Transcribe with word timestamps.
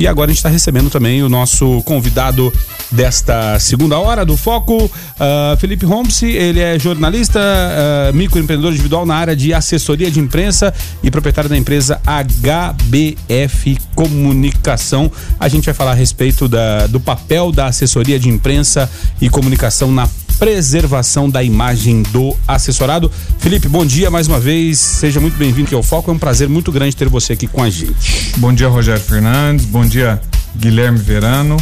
E 0.00 0.06
agora 0.06 0.30
a 0.30 0.32
gente 0.32 0.38
está 0.38 0.48
recebendo 0.48 0.88
também 0.88 1.22
o 1.22 1.28
nosso 1.28 1.82
convidado 1.82 2.50
desta 2.90 3.58
segunda 3.60 3.98
hora 3.98 4.24
do 4.24 4.34
Foco, 4.34 4.86
uh, 4.86 5.56
Felipe 5.58 5.84
Holmes. 5.84 6.22
Ele 6.22 6.58
é 6.58 6.78
jornalista, 6.78 7.38
uh, 7.38 8.16
microempreendedor 8.16 8.72
individual 8.72 9.04
na 9.04 9.14
área 9.14 9.36
de 9.36 9.52
assessoria 9.52 10.10
de 10.10 10.18
imprensa 10.18 10.72
e 11.02 11.10
proprietário 11.10 11.50
da 11.50 11.56
empresa 11.58 12.00
HBF 12.06 13.76
Comunicação. 13.94 15.12
A 15.38 15.48
gente 15.48 15.66
vai 15.66 15.74
falar 15.74 15.90
a 15.90 15.94
respeito 15.94 16.48
da, 16.48 16.86
do 16.86 16.98
papel 16.98 17.52
da 17.52 17.66
assessoria 17.66 18.18
de 18.18 18.30
imprensa 18.30 18.90
e 19.20 19.28
comunicação 19.28 19.92
na 19.92 20.08
preservação 20.40 21.28
da 21.28 21.44
imagem 21.44 22.02
do 22.04 22.34
assessorado. 22.48 23.12
Felipe, 23.38 23.68
bom 23.68 23.84
dia 23.84 24.10
mais 24.10 24.26
uma 24.26 24.40
vez, 24.40 24.78
seja 24.80 25.20
muito 25.20 25.36
bem-vindo 25.36 25.66
aqui 25.66 25.74
ao 25.74 25.82
Foco, 25.82 26.10
é 26.10 26.14
um 26.14 26.18
prazer 26.18 26.48
muito 26.48 26.72
grande 26.72 26.96
ter 26.96 27.10
você 27.10 27.34
aqui 27.34 27.46
com 27.46 27.62
a 27.62 27.68
gente. 27.68 28.32
Bom 28.38 28.50
dia, 28.50 28.66
Rogério 28.66 29.02
Fernandes, 29.02 29.66
bom 29.66 29.84
dia, 29.84 30.18
Guilherme 30.56 30.98
Verano, 30.98 31.58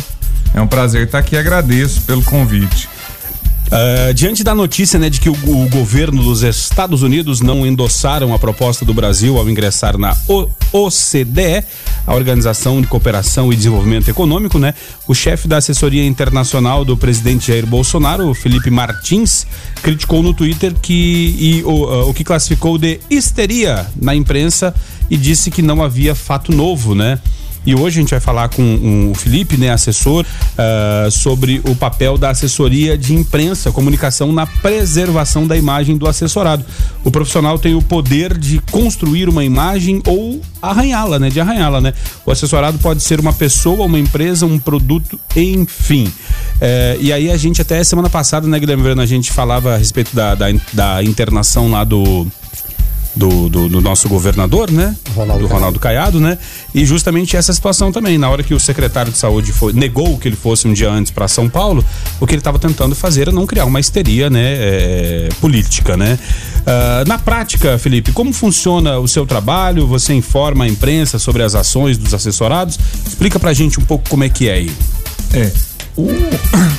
é 0.55 0.61
um 0.61 0.69
prazer 0.69 1.07
estar 1.07 1.19
aqui, 1.19 1.37
agradeço 1.37 2.03
pelo 2.03 2.23
convite. 2.23 2.89
Uh, 3.69 4.15
diante 4.15 4.43
da 4.43 4.55
notícia 4.55 4.99
né, 4.99 5.11
de 5.11 5.21
que 5.21 5.29
o, 5.29 5.33
o, 5.33 5.69
governo 5.69 6.23
dos 6.23 6.43
Estados 6.43 7.03
Unidos 7.03 7.43
não 7.43 7.67
endossaram 7.67 8.33
a 8.33 8.39
proposta 8.39 8.83
do 8.83 8.95
Brasil 8.95 9.37
ao 9.37 9.47
ingressar 9.47 9.99
na 9.99 10.17
o, 10.27 10.49
OCDE, 10.73 11.63
a 12.07 12.15
Organização 12.15 12.81
de 12.81 12.87
Cooperação 12.87 13.53
e 13.53 13.57
Desenvolvimento 13.57 14.09
Econômico, 14.09 14.59
né, 14.59 14.73
o 15.07 15.15
chefe 15.15 15.47
da 15.47 15.59
assessoria 15.59 16.07
internacional 16.07 16.83
do 16.83 16.97
presidente 16.97 17.49
Jair 17.49 17.67
Bolsonaro, 17.67 18.33
Felipe 18.33 18.71
Martins, 18.71 19.47
criticou 19.83 20.23
no 20.23 20.33
Twitter 20.33 20.73
que 20.81 21.37
e, 21.39 21.63
o, 21.65 21.85
uh, 21.85 22.09
o 22.09 22.15
que 22.15 22.25
classificou 22.25 22.79
de 22.79 23.01
histeria 23.11 23.87
na 24.01 24.15
imprensa 24.15 24.75
e 25.11 25.17
disse 25.19 25.51
que 25.51 25.61
não 25.61 25.83
havia 25.83 26.15
fato 26.15 26.53
novo, 26.53 26.95
né? 26.95 27.19
E 27.69 27.75
hoje 27.75 27.99
a 27.99 28.01
gente 28.01 28.11
vai 28.13 28.21
falar 28.21 28.49
com 28.49 29.11
o 29.13 29.15
Felipe, 29.15 29.59
né, 29.59 29.71
assessor, 29.71 30.25
uh, 30.25 31.11
sobre 31.11 31.61
o 31.67 31.77
papel 31.77 32.17
da 32.17 32.31
assessoria 32.31 32.97
de 32.97 33.15
imprensa, 33.15 33.71
comunicação 33.71 34.33
na 34.33 34.47
preservação 34.47 35.47
da 35.47 35.55
imagem 35.55 35.99
do 35.99 36.09
assessorado. 36.09 36.65
O 37.05 37.11
profissional 37.11 37.59
tem 37.59 37.75
o 37.75 37.83
poder 37.83 38.39
de 38.39 38.59
construir 38.71 39.29
uma 39.29 39.45
imagem 39.45 40.01
ou 40.07 40.41
arranhá-la, 40.63 41.19
né, 41.19 41.29
de 41.29 41.43
arranhá-la, 41.43 41.79
né? 41.79 41.93
O 42.25 42.31
assessorado 42.31 42.79
pode 42.79 43.03
ser 43.03 43.21
uma 43.21 43.35
pessoa, 43.35 43.85
uma 43.85 43.99
empresa, 43.99 44.47
um 44.47 44.59
produto, 44.59 45.21
enfim. 45.37 46.05
Uh, 46.07 47.03
e 47.03 47.13
aí 47.13 47.31
a 47.31 47.37
gente 47.37 47.61
até 47.61 47.85
semana 47.85 48.09
passada, 48.09 48.49
né, 48.49 48.59
Guilherme, 48.59 48.99
a 48.99 49.05
gente 49.05 49.31
falava 49.31 49.75
a 49.75 49.77
respeito 49.77 50.17
da, 50.17 50.35
da, 50.35 50.47
da 50.73 51.05
internação 51.05 51.71
lá 51.71 51.85
do 51.85 52.27
do, 53.19 53.49
do, 53.49 53.69
do 53.69 53.81
nosso 53.81 54.09
governador, 54.09 54.71
né? 54.71 54.95
Ronaldo 55.15 55.47
do 55.47 55.53
Ronaldo 55.53 55.81
Caiado, 55.81 56.21
né? 56.21 56.39
E 56.73 56.87
justamente 56.87 57.37
essa 57.37 57.53
situação 57.53 57.91
também. 57.91 58.17
Na 58.17 58.31
hora 58.31 58.45
que 58.45 58.55
o 58.55 58.61
secretário 58.61 59.11
de 59.11 59.19
saúde 59.19 59.53
foi, 59.53 59.73
negou 59.73 60.17
que 60.19 60.29
ele 60.29 60.37
fosse 60.37 60.69
um 60.69 60.73
dia 60.73 60.89
antes 60.89 61.11
para 61.11 61.27
São 61.27 61.49
Paulo, 61.49 61.85
o 62.21 62.27
que 62.27 62.35
ele 62.35 62.41
estava 62.41 62.59
tentando 62.59 62.95
fazer 62.95 63.23
era 63.23 63.33
não 63.33 63.45
criar 63.45 63.65
uma 63.65 63.81
histeria, 63.81 64.31
né? 64.31 64.55
É, 64.57 65.29
política, 65.41 65.97
né? 65.97 66.17
Uh, 66.61 67.09
na 67.09 67.19
prática, 67.19 67.77
Felipe, 67.77 68.13
como 68.13 68.33
funciona 68.33 68.99
o 68.99 69.09
seu 69.09 69.27
trabalho? 69.27 69.87
Você 69.89 70.15
informa 70.15 70.65
a 70.65 70.69
imprensa 70.69 71.19
sobre 71.19 71.43
as 71.43 71.57
ações 71.57 71.99
dos 71.99 72.15
assessorados? 72.15 72.79
Explica 73.05 73.41
pra 73.41 73.53
gente 73.53 73.81
um 73.81 73.85
pouco 73.85 74.09
como 74.09 74.23
é 74.23 74.29
que 74.29 74.49
é 74.49 74.53
aí. 74.53 74.73
É. 75.35 75.51
O, 75.99 76.07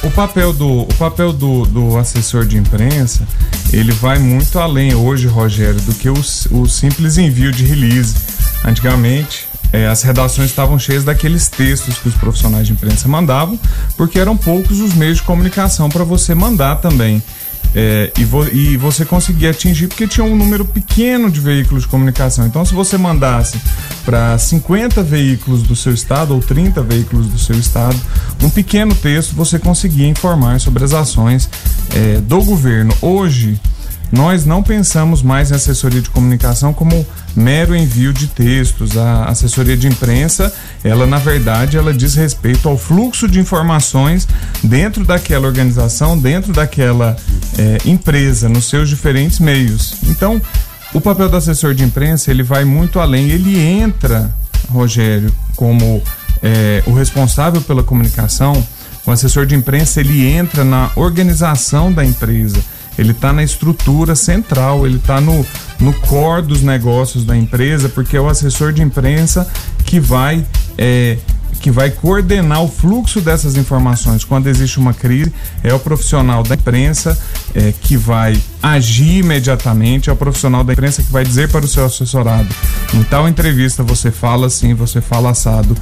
o 0.07 0.11
papel, 0.11 0.53
do, 0.53 0.83
o 0.83 0.93
papel 0.97 1.33
do, 1.33 1.65
do 1.65 1.97
assessor 1.97 2.45
de 2.45 2.57
imprensa, 2.57 3.27
ele 3.73 3.91
vai 3.91 4.17
muito 4.17 4.57
além 4.57 4.95
hoje, 4.95 5.27
Rogério, 5.27 5.81
do 5.81 5.93
que 5.93 6.07
o, 6.09 6.13
o 6.51 6.65
simples 6.65 7.17
envio 7.17 7.51
de 7.51 7.65
release. 7.65 8.15
Antigamente, 8.63 9.45
é, 9.73 9.87
as 9.87 10.03
redações 10.03 10.49
estavam 10.49 10.79
cheias 10.79 11.03
daqueles 11.03 11.49
textos 11.49 11.97
que 11.97 12.07
os 12.07 12.15
profissionais 12.15 12.65
de 12.65 12.71
imprensa 12.71 13.09
mandavam, 13.09 13.59
porque 13.97 14.17
eram 14.17 14.37
poucos 14.37 14.79
os 14.79 14.93
meios 14.93 15.17
de 15.17 15.23
comunicação 15.23 15.89
para 15.89 16.05
você 16.05 16.33
mandar 16.33 16.77
também. 16.77 17.21
É, 17.75 18.11
e, 18.17 18.25
vo, 18.25 18.47
e, 18.47 18.77
você 18.77 19.05
conseguia 19.05 19.51
atingir 19.51 19.87
porque 19.87 20.07
tinha 20.07 20.25
um 20.25 20.35
número 20.35 20.65
pequeno 20.65 21.29
de 21.29 21.39
veículos 21.39 21.83
de 21.83 21.89
comunicação. 21.89 22.45
Então, 22.47 22.65
se 22.65 22.73
você 22.73 22.97
mandasse 22.97 23.59
para 24.03 24.37
50 24.37 25.03
veículos 25.03 25.61
do 25.63 25.75
seu 25.75 25.93
estado 25.93 26.33
ou 26.33 26.39
30 26.39 26.81
veículos 26.81 27.27
do 27.27 27.37
seu 27.37 27.57
estado 27.57 27.99
um 28.41 28.49
pequeno 28.49 28.95
texto, 28.95 29.35
você 29.35 29.59
conseguia 29.59 30.07
informar 30.07 30.59
sobre 30.59 30.83
as 30.83 30.93
ações 30.93 31.49
é, 31.95 32.19
do 32.21 32.41
governo. 32.43 32.93
Hoje, 33.01 33.59
nós 34.11 34.45
não 34.45 34.63
pensamos 34.63 35.21
mais 35.21 35.51
em 35.51 35.55
assessoria 35.55 36.01
de 36.01 36.09
comunicação 36.09 36.73
como 36.73 37.05
mero 37.35 37.75
envio 37.75 38.11
de 38.11 38.27
textos. 38.27 38.97
A 38.97 39.25
assessoria 39.25 39.77
de 39.77 39.87
imprensa, 39.87 40.51
ela 40.83 41.05
na 41.05 41.17
verdade, 41.17 41.77
ela 41.77 41.93
diz 41.93 42.15
respeito 42.15 42.67
ao 42.67 42.77
fluxo 42.77 43.27
de 43.27 43.39
informações 43.39 44.27
dentro 44.63 45.05
daquela 45.05 45.47
organização, 45.47 46.17
dentro 46.17 46.51
daquela 46.51 47.15
é, 47.57 47.77
empresa, 47.85 48.49
nos 48.49 48.65
seus 48.65 48.89
diferentes 48.89 49.39
meios. 49.39 49.95
Então, 50.07 50.41
o 50.91 50.99
papel 50.99 51.29
do 51.29 51.37
assessor 51.37 51.75
de 51.75 51.83
imprensa 51.83 52.31
ele 52.31 52.41
vai 52.41 52.65
muito 52.65 52.99
além. 52.99 53.29
Ele 53.29 53.59
entra, 53.59 54.33
Rogério, 54.69 55.31
como 55.55 56.01
é, 56.41 56.81
o 56.87 56.93
responsável 56.93 57.61
pela 57.61 57.83
comunicação. 57.83 58.65
O 59.05 59.11
assessor 59.11 59.45
de 59.45 59.55
imprensa 59.55 59.99
ele 59.99 60.25
entra 60.25 60.63
na 60.63 60.91
organização 60.95 61.91
da 61.93 62.03
empresa 62.03 62.59
ele 62.99 63.11
está 63.11 63.31
na 63.31 63.41
estrutura 63.41 64.13
central, 64.13 64.85
ele 64.85 64.97
está 64.97 65.21
no, 65.21 65.45
no 65.79 65.93
core 66.01 66.41
dos 66.41 66.61
negócios 66.61 67.23
da 67.23 67.35
empresa, 67.35 67.87
porque 67.87 68.17
é 68.17 68.21
o 68.21 68.27
assessor 68.27 68.73
de 68.73 68.81
imprensa 68.81 69.49
que 69.85 69.99
vai 69.99 70.45
é, 70.77 71.17
que 71.61 71.71
vai 71.71 71.89
coordenar 71.89 72.63
o 72.63 72.69
fluxo 72.69 73.19
dessas 73.21 73.55
informações. 73.55 74.23
Quando 74.23 74.47
existe 74.47 74.79
uma 74.79 74.93
crise, 74.93 75.31
é 75.63 75.73
o 75.73 75.79
profissional 75.79 76.41
da 76.41 76.55
imprensa 76.55 77.17
é, 77.53 77.73
que 77.81 77.97
vai 77.97 78.39
agir 78.61 79.17
imediatamente, 79.17 80.09
é 80.09 80.13
o 80.13 80.15
profissional 80.15 80.63
da 80.63 80.73
imprensa 80.73 81.03
que 81.03 81.11
vai 81.11 81.23
dizer 81.23 81.49
para 81.49 81.65
o 81.65 81.67
seu 81.67 81.85
assessorado: 81.85 82.47
em 82.93 83.03
tal 83.03 83.27
entrevista 83.27 83.81
você 83.81 84.11
fala 84.11 84.47
assim, 84.47 84.73
você 84.73 84.99
fala 84.99 85.31
assado. 85.31 85.75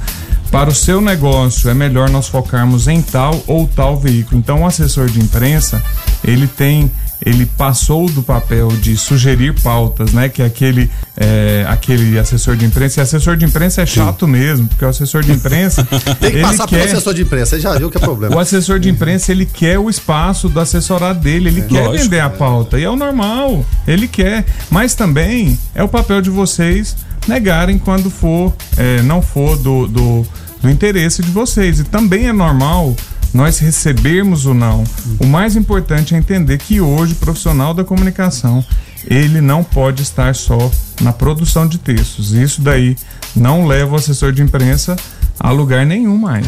Para 0.50 0.70
o 0.70 0.74
seu 0.74 1.00
negócio 1.00 1.68
é 1.68 1.74
melhor 1.74 2.08
nós 2.08 2.26
focarmos 2.26 2.88
em 2.88 3.02
tal 3.02 3.42
ou 3.46 3.68
tal 3.68 3.98
veículo. 3.98 4.38
Então, 4.38 4.62
o 4.62 4.66
assessor 4.66 5.06
de 5.06 5.20
imprensa 5.20 5.82
ele 6.24 6.46
tem 6.46 6.90
ele 7.20 7.46
passou 7.46 8.08
do 8.08 8.22
papel 8.22 8.68
de 8.68 8.96
sugerir 8.96 9.60
pautas, 9.60 10.12
né? 10.12 10.28
Que 10.28 10.42
é 10.42 10.46
aquele, 10.46 10.90
é, 11.16 11.64
aquele 11.68 12.18
assessor 12.18 12.56
de 12.56 12.64
imprensa. 12.64 13.00
E 13.00 13.02
assessor 13.02 13.36
de 13.36 13.44
imprensa 13.44 13.82
é 13.82 13.86
chato 13.86 14.24
Sim. 14.24 14.32
mesmo, 14.32 14.68
porque 14.68 14.84
o 14.84 14.88
assessor 14.88 15.22
de 15.22 15.32
imprensa. 15.32 15.84
Tem 16.20 16.30
que 16.30 16.40
passar 16.40 16.66
quer, 16.66 16.78
pelo 16.78 16.92
assessor 16.92 17.14
de 17.14 17.22
imprensa, 17.22 17.56
você 17.56 17.60
já 17.60 17.76
viu 17.76 17.90
que 17.90 17.96
é 17.96 18.00
problema. 18.00 18.36
O 18.36 18.38
assessor 18.38 18.78
de 18.78 18.88
imprensa, 18.88 19.32
ele 19.32 19.44
quer 19.44 19.78
o 19.78 19.90
espaço 19.90 20.48
do 20.48 20.60
assessorado 20.60 21.20
dele, 21.20 21.48
ele 21.48 21.60
é, 21.60 21.64
quer 21.64 21.86
lógico, 21.86 22.04
vender 22.04 22.20
a 22.20 22.30
pauta. 22.30 22.78
E 22.78 22.84
é 22.84 22.90
o 22.90 22.96
normal, 22.96 23.64
ele 23.86 24.06
quer. 24.06 24.44
Mas 24.70 24.94
também 24.94 25.58
é 25.74 25.82
o 25.82 25.88
papel 25.88 26.20
de 26.20 26.30
vocês 26.30 26.96
negarem 27.26 27.78
quando 27.78 28.10
for, 28.10 28.54
é, 28.76 29.02
não 29.02 29.20
for 29.20 29.56
do, 29.56 29.86
do, 29.86 30.26
do 30.62 30.70
interesse 30.70 31.20
de 31.20 31.30
vocês. 31.30 31.80
E 31.80 31.84
também 31.84 32.28
é 32.28 32.32
normal 32.32 32.94
nós 33.38 33.60
recebermos 33.60 34.46
ou 34.46 34.52
não. 34.52 34.82
O 35.20 35.24
mais 35.24 35.54
importante 35.54 36.12
é 36.12 36.18
entender 36.18 36.58
que 36.58 36.80
hoje 36.80 37.12
o 37.12 37.16
profissional 37.16 37.72
da 37.72 37.84
comunicação 37.84 38.64
ele 39.06 39.40
não 39.40 39.62
pode 39.62 40.02
estar 40.02 40.34
só 40.34 40.58
na 41.00 41.12
produção 41.12 41.64
de 41.64 41.78
textos. 41.78 42.32
Isso 42.32 42.60
daí 42.60 42.96
não 43.36 43.64
leva 43.64 43.92
o 43.92 43.94
assessor 43.94 44.32
de 44.32 44.42
imprensa 44.42 44.96
a 45.38 45.52
lugar 45.52 45.86
nenhum 45.86 46.18
mais. 46.18 46.44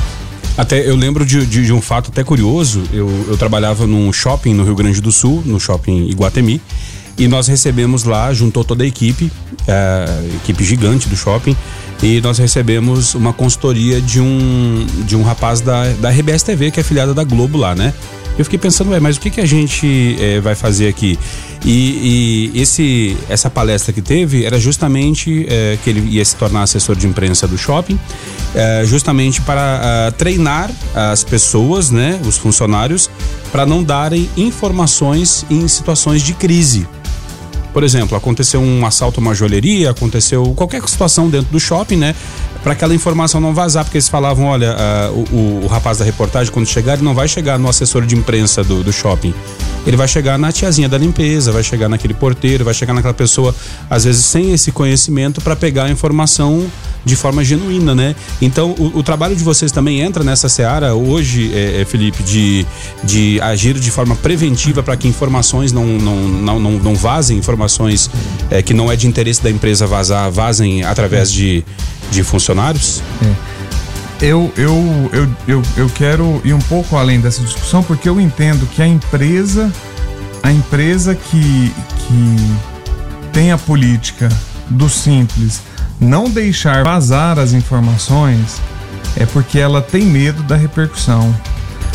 Até 0.59 0.81
eu 0.81 0.97
lembro 0.97 1.25
de, 1.25 1.47
de, 1.47 1.65
de 1.65 1.73
um 1.73 1.81
fato 1.81 2.11
até 2.11 2.25
curioso. 2.25 2.83
Eu, 2.93 3.09
eu 3.29 3.37
trabalhava 3.37 3.87
num 3.87 4.13
shopping 4.13 4.53
no 4.53 4.65
Rio 4.65 4.75
Grande 4.75 5.01
do 5.01 5.13
Sul, 5.13 5.45
no 5.47 5.61
shopping 5.61 6.09
Iguatemi, 6.09 6.61
e 7.17 7.29
nós 7.29 7.47
recebemos 7.47 8.03
lá, 8.03 8.35
juntou 8.35 8.65
toda 8.65 8.83
a 8.83 8.87
equipe, 8.87 9.31
a 9.69 10.37
equipe 10.43 10.65
gigante 10.65 11.09
do 11.09 11.17
shopping, 11.17 11.57
e 12.03 12.21
nós 12.21 12.39
recebemos 12.39 13.15
uma 13.15 13.33
consultoria 13.33 14.01
de 14.01 14.21
um, 14.21 14.87
de 15.05 15.17
um 15.17 15.23
rapaz 15.23 15.61
da, 15.61 15.89
da 15.95 16.11
RBS 16.11 16.43
TV, 16.43 16.71
que 16.71 16.81
é 16.81 16.83
afiliada 16.83 17.13
da 17.13 17.25
Globo 17.25 17.59
lá, 17.59 17.75
né? 17.75 17.93
Eu 18.39 18.45
fiquei 18.45 18.59
pensando, 18.59 18.91
ué, 18.91 19.01
mas 19.01 19.17
o 19.17 19.21
que, 19.21 19.29
que 19.29 19.41
a 19.41 19.47
gente 19.47 20.17
é, 20.19 20.41
vai 20.41 20.55
fazer 20.55 20.89
aqui? 20.89 21.19
E, 21.63 22.51
e, 22.55 22.61
esse, 22.63 23.15
essa 23.29 23.51
palestra 23.51 23.93
que 23.93 24.01
teve 24.01 24.47
era 24.47 24.59
justamente 24.59 25.47
é, 25.47 25.77
que 25.85 25.91
ele 25.91 26.01
ia 26.09 26.25
se 26.25 26.37
tornar 26.37 26.63
assessor 26.63 26.97
de 26.97 27.07
imprensa 27.07 27.47
do 27.47 27.59
shopping, 27.59 28.01
é, 28.55 28.83
justamente 28.87 29.43
para 29.43 30.09
uh, 30.09 30.13
treinar 30.13 30.71
as 30.95 31.23
pessoas, 31.23 31.91
né, 31.91 32.19
os 32.25 32.39
funcionários, 32.39 33.11
para 33.53 33.67
não 33.67 33.83
darem 33.83 34.29
informações 34.39 35.45
em 35.51 35.69
situações 35.69 36.23
de 36.23 36.33
crise. 36.33 36.89
Por 37.73 37.85
exemplo, 37.85 38.17
aconteceu 38.17 38.61
um 38.61 38.85
assalto 38.85 39.21
a 39.21 39.23
uma 39.23 39.35
joalheria, 39.35 39.91
aconteceu 39.91 40.53
qualquer 40.57 40.83
situação 40.89 41.29
dentro 41.29 41.53
do 41.53 41.61
shopping, 41.61 41.97
né? 41.97 42.15
Para 42.63 42.73
aquela 42.73 42.95
informação 42.95 43.41
não 43.41 43.55
vazar, 43.55 43.85
porque 43.85 43.97
eles 43.97 44.09
falavam, 44.09 44.45
olha, 44.47 44.77
uh, 44.77 45.35
o, 45.35 45.65
o, 45.65 45.67
rapaz 45.67 45.99
da 45.99 46.05
reportagem, 46.05 46.53
quando 46.53 46.67
chegar, 46.67 46.95
ele 46.95 47.03
não 47.03 47.15
vai 47.15 47.27
chegar 47.27 47.59
no 47.59 47.69
assessor 47.69 48.05
de 48.05 48.15
imprensa 48.15 48.63
do, 48.63 48.83
do 48.83 48.93
shopping. 48.93 49.35
Ele 49.87 49.97
vai 49.97 50.07
chegar 50.07 50.39
na 50.39 50.53
tiazinha 50.53 50.89
da 50.89 50.99
limpeza, 50.99 51.53
vai 51.53 51.63
chegar 51.63 51.89
naquele 51.89 52.13
porteiro, 52.13 52.65
vai 52.65 52.75
chegar 52.75 52.93
naquela 52.93 53.15
pessoa, 53.15 53.55
às 53.89 54.05
vezes 54.05 54.25
sem 54.27 54.53
esse 54.53 54.71
conhecimento, 54.71 55.41
para 55.41 55.57
pegar 55.57 55.85
a 55.85 55.91
informação 55.91 56.71
de 57.03 57.17
forma 57.17 57.43
genuína, 57.43 57.95
né? 57.95 58.15
Então, 58.43 58.75
o, 58.79 58.99
o, 58.99 59.03
trabalho 59.03 59.35
de 59.35 59.43
vocês 59.43 59.73
também 59.73 60.01
entra 60.01 60.23
nessa 60.23 60.51
seara 60.51 60.95
hoje, 60.95 61.51
é, 61.55 61.81
é, 61.81 61.85
Felipe, 61.87 62.23
de, 62.23 62.67
de 63.03 63.41
agir 63.41 63.79
de 63.79 63.91
forma 63.91 64.15
preventiva 64.17 64.83
para 64.83 64.97
que 64.99 65.09
informações 65.09 65.73
não, 65.73 65.87
não, 65.87 66.17
não, 66.17 66.61
não, 66.61 66.73
não 66.73 66.95
vazem, 66.95 67.39
informações 67.39 68.11
é, 68.51 68.61
que 68.61 68.75
não 68.75 68.93
é 68.93 68.97
de 68.97 69.07
interesse 69.07 69.43
da 69.43 69.51
empresa 69.51 69.87
vazar, 69.87 70.31
vazem 70.31 70.85
através 70.85 71.33
de, 71.33 71.65
de 72.11 72.23
funcionários? 72.23 73.03
É. 73.25 73.61
Eu, 74.23 74.53
eu, 74.57 75.11
eu, 75.13 75.37
eu, 75.49 75.63
eu 75.77 75.89
quero 75.91 76.43
ir 76.45 76.53
um 76.53 76.61
pouco 76.61 76.97
além 76.97 77.21
dessa 77.21 77.43
discussão 77.43 77.83
porque 77.83 78.09
eu 78.09 78.21
entendo 78.21 78.67
que 78.67 78.83
a 78.83 78.87
empresa, 78.87 79.73
a 80.43 80.53
empresa 80.53 81.15
que, 81.15 81.73
que 81.97 82.37
tem 83.33 83.51
a 83.51 83.57
política 83.57 84.29
do 84.69 84.91
simples 84.91 85.63
não 85.99 86.29
deixar 86.29 86.85
vazar 86.85 87.39
as 87.39 87.53
informações 87.53 88.61
é 89.17 89.25
porque 89.27 89.59
ela 89.59 89.81
tem 89.81 90.05
medo 90.05 90.43
da 90.43 90.57
repercussão. 90.57 91.35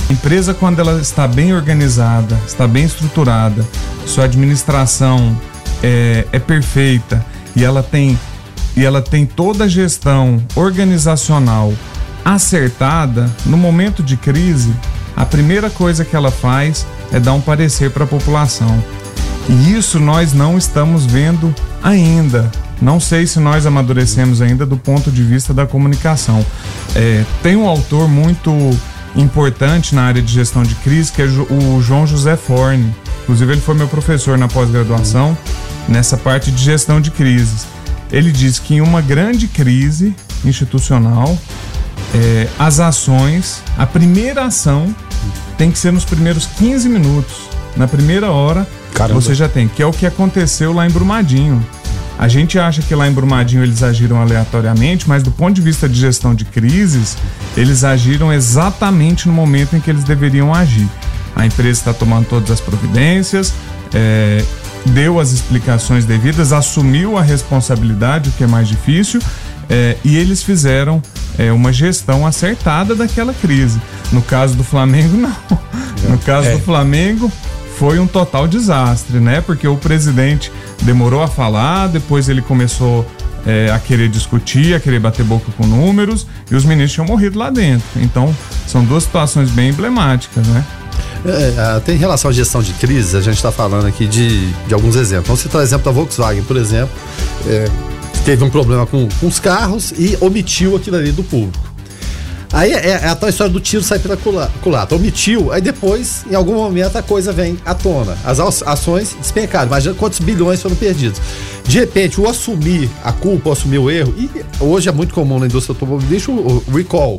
A 0.09 0.13
empresa, 0.13 0.53
quando 0.53 0.79
ela 0.79 0.99
está 0.99 1.27
bem 1.27 1.53
organizada, 1.53 2.39
está 2.45 2.67
bem 2.67 2.85
estruturada, 2.85 3.65
sua 4.05 4.25
administração 4.25 5.35
é, 5.81 6.27
é 6.31 6.39
perfeita 6.39 7.25
e 7.55 7.63
ela 7.63 7.81
tem 7.81 8.17
e 8.75 8.83
ela 8.83 9.01
tem 9.01 9.25
toda 9.25 9.65
a 9.65 9.67
gestão 9.67 10.41
organizacional 10.55 11.73
acertada, 12.25 13.29
no 13.45 13.55
momento 13.55 14.01
de 14.01 14.17
crise, 14.17 14.73
a 15.15 15.25
primeira 15.25 15.69
coisa 15.69 16.03
que 16.03 16.15
ela 16.15 16.31
faz 16.31 16.85
é 17.11 17.19
dar 17.19 17.33
um 17.33 17.41
parecer 17.41 17.91
para 17.91 18.03
a 18.03 18.07
população. 18.07 18.83
E 19.47 19.73
isso 19.73 19.99
nós 19.99 20.33
não 20.33 20.57
estamos 20.57 21.05
vendo 21.05 21.53
ainda. 21.83 22.51
Não 22.81 22.99
sei 22.99 23.27
se 23.27 23.39
nós 23.39 23.65
amadurecemos 23.65 24.41
ainda 24.41 24.65
do 24.65 24.75
ponto 24.75 25.11
de 25.11 25.23
vista 25.23 25.53
da 25.53 25.67
comunicação. 25.67 26.43
É, 26.95 27.23
tem 27.43 27.55
um 27.55 27.67
autor 27.67 28.09
muito 28.09 28.51
importante 29.15 29.95
na 29.95 30.03
área 30.03 30.21
de 30.21 30.33
gestão 30.33 30.63
de 30.63 30.75
crise 30.75 31.11
que 31.11 31.21
é 31.21 31.25
o 31.25 31.81
João 31.81 32.05
José 32.05 32.35
Forne. 32.35 32.93
Inclusive, 33.23 33.53
ele 33.53 33.61
foi 33.61 33.75
meu 33.75 33.87
professor 33.87 34.37
na 34.37 34.47
pós-graduação 34.47 35.37
nessa 35.87 36.17
parte 36.17 36.51
de 36.51 36.61
gestão 36.61 36.99
de 36.99 37.11
crises. 37.11 37.74
Ele 38.15 38.31
diz 38.31 38.59
que 38.59 38.75
em 38.75 38.81
uma 38.81 39.01
grande 39.01 39.45
crise 39.45 40.15
institucional, 40.45 41.37
é, 42.13 42.47
as 42.57 42.79
ações, 42.79 43.61
a 43.77 43.85
primeira 43.85 44.45
ação 44.45 44.95
tem 45.57 45.69
que 45.69 45.77
ser 45.77 45.91
nos 45.91 46.05
primeiros 46.05 46.45
15 46.45 46.87
minutos. 46.87 47.35
Na 47.75 47.89
primeira 47.89 48.31
hora, 48.31 48.65
Caramba. 48.93 49.19
você 49.19 49.35
já 49.35 49.49
tem, 49.49 49.67
que 49.67 49.83
é 49.83 49.85
o 49.85 49.91
que 49.91 50.05
aconteceu 50.05 50.71
lá 50.71 50.87
em 50.87 50.89
Brumadinho. 50.89 51.61
A 52.17 52.29
gente 52.29 52.57
acha 52.57 52.81
que 52.81 52.95
lá 52.95 53.05
em 53.05 53.11
Brumadinho 53.11 53.61
eles 53.61 53.83
agiram 53.83 54.21
aleatoriamente, 54.21 55.09
mas 55.09 55.21
do 55.21 55.29
ponto 55.29 55.53
de 55.53 55.61
vista 55.61 55.89
de 55.89 55.99
gestão 55.99 56.33
de 56.33 56.45
crises, 56.45 57.17
eles 57.57 57.83
agiram 57.83 58.31
exatamente 58.31 59.27
no 59.27 59.33
momento 59.33 59.75
em 59.75 59.81
que 59.81 59.89
eles 59.89 60.05
deveriam 60.05 60.53
agir. 60.53 60.87
A 61.35 61.45
empresa 61.45 61.81
está 61.81 61.93
tomando 61.93 62.27
todas 62.27 62.49
as 62.49 62.61
providências, 62.61 63.53
é, 63.93 64.41
deu 64.85 65.19
as 65.19 65.31
explicações 65.31 66.05
devidas, 66.05 66.53
assumiu 66.53 67.17
a 67.17 67.21
responsabilidade, 67.21 68.29
o 68.29 68.33
que 68.33 68.43
é 68.43 68.47
mais 68.47 68.67
difícil, 68.67 69.19
é, 69.69 69.97
e 70.03 70.15
eles 70.15 70.43
fizeram 70.43 71.01
é, 71.37 71.51
uma 71.51 71.73
gestão 71.73 72.25
acertada 72.25 72.95
daquela 72.95 73.33
crise. 73.33 73.81
No 74.11 74.21
caso 74.21 74.55
do 74.55 74.63
Flamengo, 74.63 75.17
não. 75.17 75.35
No 76.09 76.17
caso 76.19 76.49
do 76.51 76.57
é. 76.57 76.61
Flamengo, 76.61 77.31
foi 77.77 77.99
um 77.99 78.07
total 78.07 78.47
desastre, 78.47 79.19
né? 79.19 79.41
Porque 79.41 79.67
o 79.67 79.75
presidente 79.75 80.51
demorou 80.81 81.21
a 81.21 81.27
falar, 81.27 81.87
depois 81.87 82.29
ele 82.29 82.41
começou 82.41 83.05
é, 83.45 83.69
a 83.71 83.79
querer 83.79 84.09
discutir, 84.09 84.73
a 84.75 84.79
querer 84.79 84.99
bater 84.99 85.25
boca 85.25 85.51
com 85.57 85.65
números, 85.65 86.25
e 86.49 86.55
os 86.55 86.63
ministros 86.63 86.93
tinham 86.93 87.07
morrido 87.07 87.37
lá 87.37 87.49
dentro. 87.49 87.85
Então, 87.97 88.35
são 88.67 88.83
duas 88.83 89.03
situações 89.03 89.49
bem 89.51 89.69
emblemáticas, 89.69 90.45
né? 90.47 90.63
É, 91.27 91.79
tem 91.79 91.97
relação 91.97 92.29
à 92.29 92.33
gestão 92.33 92.61
de 92.61 92.73
crise, 92.73 93.17
a 93.17 93.21
gente 93.21 93.35
está 93.35 93.51
falando 93.51 93.87
aqui 93.87 94.05
de, 94.05 94.47
de 94.51 94.73
alguns 94.73 94.95
exemplos. 94.95 95.27
Vamos 95.27 95.41
citar 95.41 95.59
o 95.59 95.63
exemplo 95.63 95.85
da 95.85 95.91
Volkswagen, 95.91 96.43
por 96.43 96.55
exemplo. 96.55 96.95
É, 97.47 97.65
teve 98.23 98.43
um 98.43 98.49
problema 98.49 98.85
com, 98.85 99.07
com 99.19 99.27
os 99.27 99.39
carros 99.39 99.91
e 99.97 100.17
omitiu 100.21 100.75
aquilo 100.75 100.97
ali 100.97 101.11
do 101.11 101.23
público. 101.23 101.65
Aí 102.53 102.71
é, 102.71 102.87
é, 102.87 103.07
a 103.07 103.15
tal 103.15 103.27
história 103.27 103.51
do 103.51 103.59
tiro 103.59 103.83
sair 103.83 103.99
pela 103.99 104.15
culata. 104.61 104.95
Omitiu, 104.95 105.51
aí 105.51 105.59
depois, 105.59 106.23
em 106.29 106.35
algum 106.35 106.53
momento, 106.53 106.95
a 106.95 107.01
coisa 107.01 107.33
vem 107.33 107.57
à 107.65 107.73
tona. 107.73 108.17
As 108.23 108.39
ações 108.39 109.15
despencaram. 109.19 109.67
Imagina 109.67 109.93
quantos 109.95 110.19
bilhões 110.19 110.61
foram 110.61 110.75
perdidos. 110.75 111.19
De 111.65 111.79
repente, 111.79 112.21
o 112.21 112.29
assumir 112.29 112.89
a 113.03 113.11
culpa, 113.11 113.49
o 113.49 113.51
assumir 113.51 113.79
o 113.79 113.89
erro, 113.91 114.13
e 114.17 114.29
hoje 114.59 114.87
é 114.87 114.91
muito 114.91 115.13
comum 115.13 115.39
na 115.39 115.47
indústria 115.47 115.73
automobilística 115.73 116.31
o 116.31 116.63
recall 116.71 117.17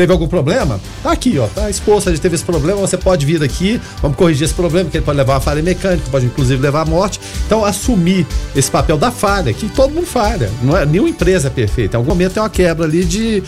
teve 0.00 0.12
algum 0.12 0.26
problema? 0.26 0.80
Tá 1.02 1.12
aqui, 1.12 1.38
ó, 1.38 1.46
tá 1.46 1.68
exposto, 1.68 2.08
a 2.08 2.12
gente 2.12 2.22
teve 2.22 2.34
esse 2.34 2.44
problema, 2.44 2.80
você 2.80 2.96
pode 2.96 3.26
vir 3.26 3.42
aqui, 3.42 3.78
vamos 4.00 4.16
corrigir 4.16 4.46
esse 4.46 4.54
problema, 4.54 4.88
que 4.88 4.96
ele 4.96 5.04
pode 5.04 5.18
levar 5.18 5.36
a 5.36 5.40
falha 5.40 5.62
mecânica, 5.62 6.08
pode 6.10 6.24
inclusive 6.24 6.62
levar 6.62 6.80
à 6.80 6.84
morte. 6.86 7.20
Então, 7.44 7.62
assumir 7.62 8.26
esse 8.56 8.70
papel 8.70 8.96
da 8.96 9.10
falha, 9.10 9.52
que 9.52 9.68
todo 9.68 9.92
mundo 9.92 10.06
falha, 10.06 10.50
não 10.62 10.74
é, 10.74 10.86
nenhuma 10.86 11.10
empresa 11.10 11.48
é 11.48 11.50
perfeita. 11.50 11.96
Em 11.96 11.98
algum 11.98 12.08
momento 12.08 12.32
tem 12.32 12.42
uma 12.42 12.48
quebra 12.48 12.86
ali 12.86 13.04
de, 13.04 13.42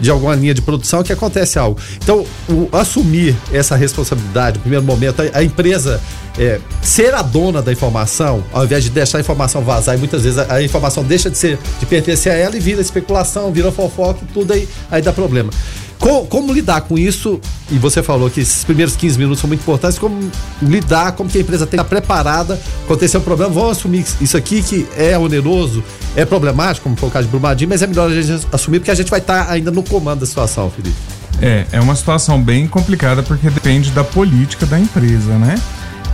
de 0.00 0.10
alguma 0.10 0.34
linha 0.34 0.54
de 0.54 0.62
produção 0.62 1.02
que 1.02 1.12
acontece 1.12 1.58
algo. 1.58 1.78
Então, 2.02 2.24
o, 2.48 2.70
assumir 2.72 3.36
essa 3.52 3.76
responsabilidade, 3.76 4.56
no 4.56 4.62
primeiro 4.62 4.86
momento, 4.86 5.20
a, 5.20 5.40
a 5.40 5.44
empresa 5.44 6.00
é, 6.38 6.60
ser 6.80 7.14
a 7.14 7.20
dona 7.20 7.60
da 7.60 7.72
informação, 7.72 8.42
ao 8.52 8.64
invés 8.64 8.84
de 8.84 8.90
deixar 8.90 9.18
a 9.18 9.20
informação 9.20 9.60
vazar, 9.60 9.96
e 9.96 9.98
muitas 9.98 10.22
vezes 10.22 10.38
a, 10.38 10.54
a, 10.54 10.62
informação 10.62 11.02
deixa 11.02 11.28
de 11.28 11.36
ser, 11.36 11.58
de 11.78 11.84
pertencer 11.84 12.32
a 12.32 12.34
ela 12.34 12.56
e 12.56 12.60
vira 12.60 12.80
especulação, 12.80 13.52
vira 13.52 13.70
fofoca 13.72 14.20
e 14.22 14.32
tudo 14.32 14.52
aí, 14.52 14.66
aí 14.90 15.02
dá 15.02 15.12
problema. 15.12 15.50
Como, 15.98 16.52
lidar 16.52 16.82
com 16.82 16.96
isso? 16.96 17.40
E 17.70 17.76
você 17.76 18.02
falou 18.02 18.30
que 18.30 18.40
esses 18.40 18.62
primeiros 18.64 18.94
15 18.96 19.18
minutos 19.18 19.40
são 19.40 19.48
muito 19.48 19.60
importantes. 19.60 19.98
Como 19.98 20.30
lidar, 20.62 21.12
como 21.12 21.28
que 21.28 21.38
a 21.38 21.40
empresa 21.40 21.66
tem 21.66 21.78
que 21.78 21.84
estar 21.84 21.88
preparada? 21.88 22.58
Acontecer 22.84 23.18
um 23.18 23.22
problema, 23.22 23.52
vamos 23.52 23.72
assumir 23.72 24.04
isso 24.20 24.36
aqui 24.36 24.62
que 24.62 24.86
é 24.96 25.18
oneroso, 25.18 25.82
é 26.14 26.24
problemático, 26.24 26.84
como 26.84 26.96
foi 26.96 27.08
o 27.08 27.12
caso 27.12 27.26
de 27.26 27.30
Brumadinho, 27.30 27.68
mas 27.68 27.82
é 27.82 27.86
melhor 27.86 28.10
a 28.10 28.22
gente 28.22 28.46
assumir 28.52 28.78
porque 28.78 28.90
a 28.90 28.94
gente 28.94 29.10
vai 29.10 29.20
estar 29.20 29.50
ainda 29.50 29.70
no 29.70 29.82
comando 29.82 30.20
da 30.20 30.26
situação, 30.26 30.70
Felipe. 30.70 30.96
É, 31.40 31.66
é 31.72 31.80
uma 31.80 31.94
situação 31.94 32.40
bem 32.40 32.66
complicada 32.66 33.22
porque 33.22 33.50
depende 33.50 33.90
da 33.90 34.02
política 34.02 34.66
da 34.66 34.78
empresa, 34.78 35.36
né? 35.36 35.60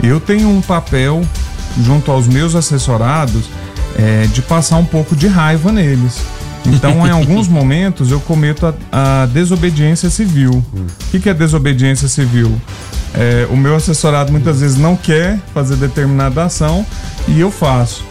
Eu 0.03 0.21
tenho 0.21 0.49
um 0.49 0.61
papel 0.61 1.23
junto 1.83 2.11
aos 2.11 2.27
meus 2.27 2.55
assessorados 2.55 3.45
é, 3.99 4.27
de 4.27 4.43
passar 4.43 4.77
um 4.77 4.85
pouco 4.85 5.15
de 5.17 5.27
raiva 5.27 5.73
neles. 5.73 6.21
Então, 6.67 7.07
em 7.07 7.11
alguns 7.11 7.47
momentos, 7.47 8.11
eu 8.11 8.21
cometo 8.21 8.67
a, 8.91 9.23
a 9.23 9.27
desobediência 9.27 10.09
civil. 10.09 10.65
O 10.73 11.11
que, 11.11 11.21
que 11.21 11.29
é 11.29 11.35
desobediência 11.35 12.09
civil? 12.09 12.51
É, 13.15 13.47
o 13.51 13.57
meu 13.57 13.77
assessorado 13.77 14.33
muitas 14.33 14.61
vezes 14.61 14.77
não 14.77 14.97
quer 14.97 15.39
fazer 15.53 15.77
determinada 15.77 16.45
ação 16.45 16.85
e 17.29 17.39
eu 17.39 17.51
faço. 17.51 18.05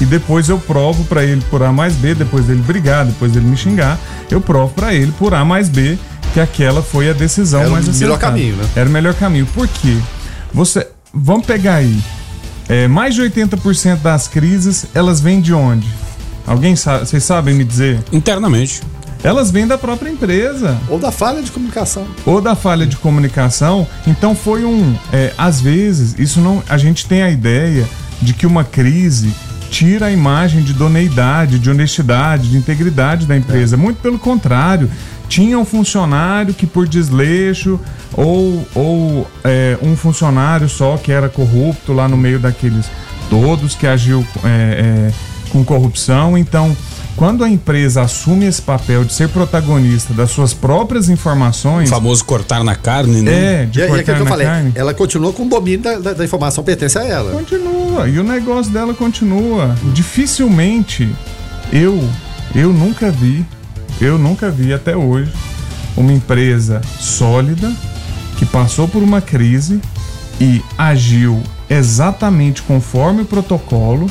E 0.00 0.04
depois 0.04 0.48
eu 0.48 0.58
provo 0.58 1.04
para 1.04 1.22
ele 1.22 1.42
por 1.50 1.62
A 1.62 1.70
mais 1.70 1.94
B, 1.94 2.14
depois 2.14 2.46
dele 2.46 2.62
brigar, 2.62 3.04
depois 3.04 3.32
dele 3.32 3.46
me 3.46 3.56
xingar, 3.56 3.98
eu 4.30 4.40
provo 4.40 4.72
para 4.72 4.94
ele 4.94 5.12
por 5.12 5.34
A 5.34 5.44
mais 5.44 5.68
B 5.68 5.98
que 6.32 6.40
aquela 6.40 6.82
foi 6.82 7.10
a 7.10 7.12
decisão 7.12 7.60
Era 7.60 7.70
mais 7.70 7.88
acertada. 7.88 8.04
Era 8.04 8.12
o 8.12 8.16
melhor 8.16 8.18
caminho, 8.18 8.56
né? 8.56 8.70
Era 8.76 8.88
o 8.88 8.92
melhor 8.92 9.14
caminho. 9.14 9.46
Por 9.46 9.68
quê? 9.68 9.96
Você, 10.54 10.86
vamos 11.12 11.44
pegar 11.44 11.76
aí. 11.76 12.00
É, 12.68 12.86
mais 12.88 13.14
de 13.14 13.22
80% 13.22 13.96
das 13.96 14.28
crises, 14.28 14.86
elas 14.94 15.20
vêm 15.20 15.40
de 15.40 15.52
onde? 15.52 15.86
Alguém 16.46 16.74
sabe, 16.76 17.06
vocês 17.06 17.22
sabem 17.24 17.54
me 17.54 17.64
dizer? 17.64 18.02
Internamente. 18.12 18.82
Elas 19.22 19.50
vêm 19.50 19.66
da 19.66 19.76
própria 19.76 20.10
empresa. 20.10 20.78
Ou 20.88 20.98
da 20.98 21.12
falha 21.12 21.42
de 21.42 21.50
comunicação. 21.50 22.06
Ou 22.24 22.40
da 22.40 22.54
falha 22.54 22.86
de 22.86 22.96
comunicação. 22.96 23.86
Então 24.06 24.34
foi 24.34 24.64
um. 24.64 24.96
É, 25.12 25.32
às 25.36 25.60
vezes, 25.60 26.18
isso 26.18 26.40
não. 26.40 26.62
A 26.68 26.78
gente 26.78 27.06
tem 27.06 27.22
a 27.22 27.30
ideia 27.30 27.86
de 28.22 28.32
que 28.32 28.46
uma 28.46 28.64
crise 28.64 29.32
tira 29.70 30.06
a 30.06 30.12
imagem 30.12 30.62
de 30.62 30.72
idoneidade, 30.72 31.58
de 31.58 31.70
honestidade, 31.70 32.50
de 32.50 32.56
integridade 32.56 33.26
da 33.26 33.36
empresa. 33.36 33.76
É. 33.76 33.78
Muito 33.78 33.98
pelo 34.00 34.18
contrário. 34.18 34.90
Tinha 35.28 35.56
um 35.58 35.64
funcionário 35.64 36.52
que 36.52 36.66
por 36.66 36.88
desleixo 36.88 37.78
ou, 38.14 38.66
ou 38.74 39.30
é, 39.44 39.78
um 39.80 39.96
funcionário 39.96 40.68
só 40.68 40.96
que 40.96 41.12
era 41.12 41.28
corrupto 41.28 41.92
lá 41.92 42.08
no 42.08 42.16
meio 42.16 42.40
daqueles 42.40 42.86
todos 43.28 43.76
que 43.76 43.86
agiu 43.86 44.26
é, 44.42 44.48
é 45.08 45.29
com 45.50 45.64
corrupção. 45.64 46.38
Então, 46.38 46.76
quando 47.16 47.44
a 47.44 47.48
empresa 47.48 48.02
assume 48.02 48.46
esse 48.46 48.62
papel 48.62 49.04
de 49.04 49.12
ser 49.12 49.28
protagonista 49.28 50.14
das 50.14 50.30
suas 50.30 50.54
próprias 50.54 51.08
informações. 51.08 51.88
O 51.88 51.92
famoso 51.92 52.24
cortar 52.24 52.64
na 52.64 52.74
carne, 52.74 53.20
né? 53.22 53.62
É, 53.62 53.66
de 53.66 53.80
e, 53.80 53.86
cortar 53.86 54.16
e 54.16 54.20
na 54.20 54.26
falei, 54.26 54.46
carne. 54.46 54.72
Ela 54.74 54.94
continua 54.94 55.32
com 55.32 55.44
o 55.44 55.48
domínio 55.48 55.80
da, 55.80 55.98
da, 55.98 56.12
da, 56.14 56.24
informação, 56.24 56.64
pertence 56.64 56.98
a 56.98 57.04
ela. 57.04 57.32
Continua, 57.32 58.08
e 58.08 58.18
o 58.18 58.24
negócio 58.24 58.72
dela 58.72 58.94
continua. 58.94 59.74
Dificilmente 59.92 61.14
eu, 61.72 62.02
eu 62.54 62.72
nunca 62.72 63.10
vi 63.10 63.44
eu 64.00 64.18
nunca 64.18 64.50
vi 64.50 64.72
até 64.72 64.96
hoje 64.96 65.30
uma 65.94 66.10
empresa 66.10 66.80
sólida 66.98 67.70
que 68.38 68.46
passou 68.46 68.88
por 68.88 69.02
uma 69.02 69.20
crise 69.20 69.78
e 70.40 70.62
agiu 70.78 71.42
exatamente 71.68 72.62
conforme 72.62 73.22
o 73.22 73.26
protocolo. 73.26 74.10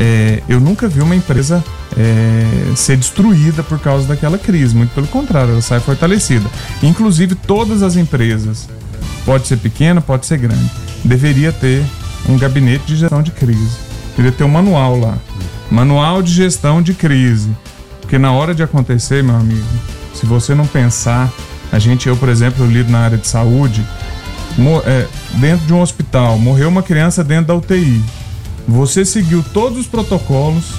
É, 0.00 0.42
eu 0.48 0.60
nunca 0.60 0.86
vi 0.86 1.00
uma 1.00 1.16
empresa 1.16 1.62
é, 1.96 2.74
ser 2.76 2.96
destruída 2.96 3.62
por 3.62 3.78
causa 3.80 4.06
daquela 4.06 4.38
crise. 4.38 4.74
Muito 4.74 4.90
pelo 4.94 5.06
contrário, 5.08 5.52
ela 5.52 5.62
sai 5.62 5.80
fortalecida. 5.80 6.48
Inclusive, 6.82 7.34
todas 7.34 7.82
as 7.82 7.96
empresas, 7.96 8.68
pode 9.24 9.46
ser 9.46 9.56
pequena, 9.56 10.00
pode 10.00 10.26
ser 10.26 10.38
grande, 10.38 10.70
deveria 11.04 11.52
ter 11.52 11.84
um 12.28 12.38
gabinete 12.38 12.84
de 12.86 12.96
gestão 12.96 13.22
de 13.22 13.30
crise. 13.30 13.76
Deveria 14.16 14.32
ter 14.32 14.44
um 14.44 14.48
manual 14.48 14.98
lá. 14.98 15.18
Manual 15.70 16.22
de 16.22 16.32
gestão 16.32 16.80
de 16.80 16.94
crise. 16.94 17.50
Porque 18.00 18.18
na 18.18 18.32
hora 18.32 18.54
de 18.54 18.62
acontecer, 18.62 19.22
meu 19.22 19.36
amigo, 19.36 19.66
se 20.14 20.24
você 20.24 20.54
não 20.54 20.66
pensar, 20.66 21.30
a 21.70 21.78
gente, 21.78 22.08
eu, 22.08 22.16
por 22.16 22.28
exemplo, 22.28 22.64
eu 22.64 22.70
lido 22.70 22.90
na 22.90 23.00
área 23.00 23.18
de 23.18 23.28
saúde, 23.28 23.84
é, 24.86 25.06
dentro 25.34 25.66
de 25.66 25.72
um 25.72 25.80
hospital, 25.80 26.38
morreu 26.38 26.68
uma 26.68 26.82
criança 26.82 27.22
dentro 27.22 27.46
da 27.46 27.54
UTI. 27.54 28.02
Você 28.68 29.04
seguiu 29.04 29.42
todos 29.52 29.78
os 29.78 29.86
protocolos, 29.86 30.74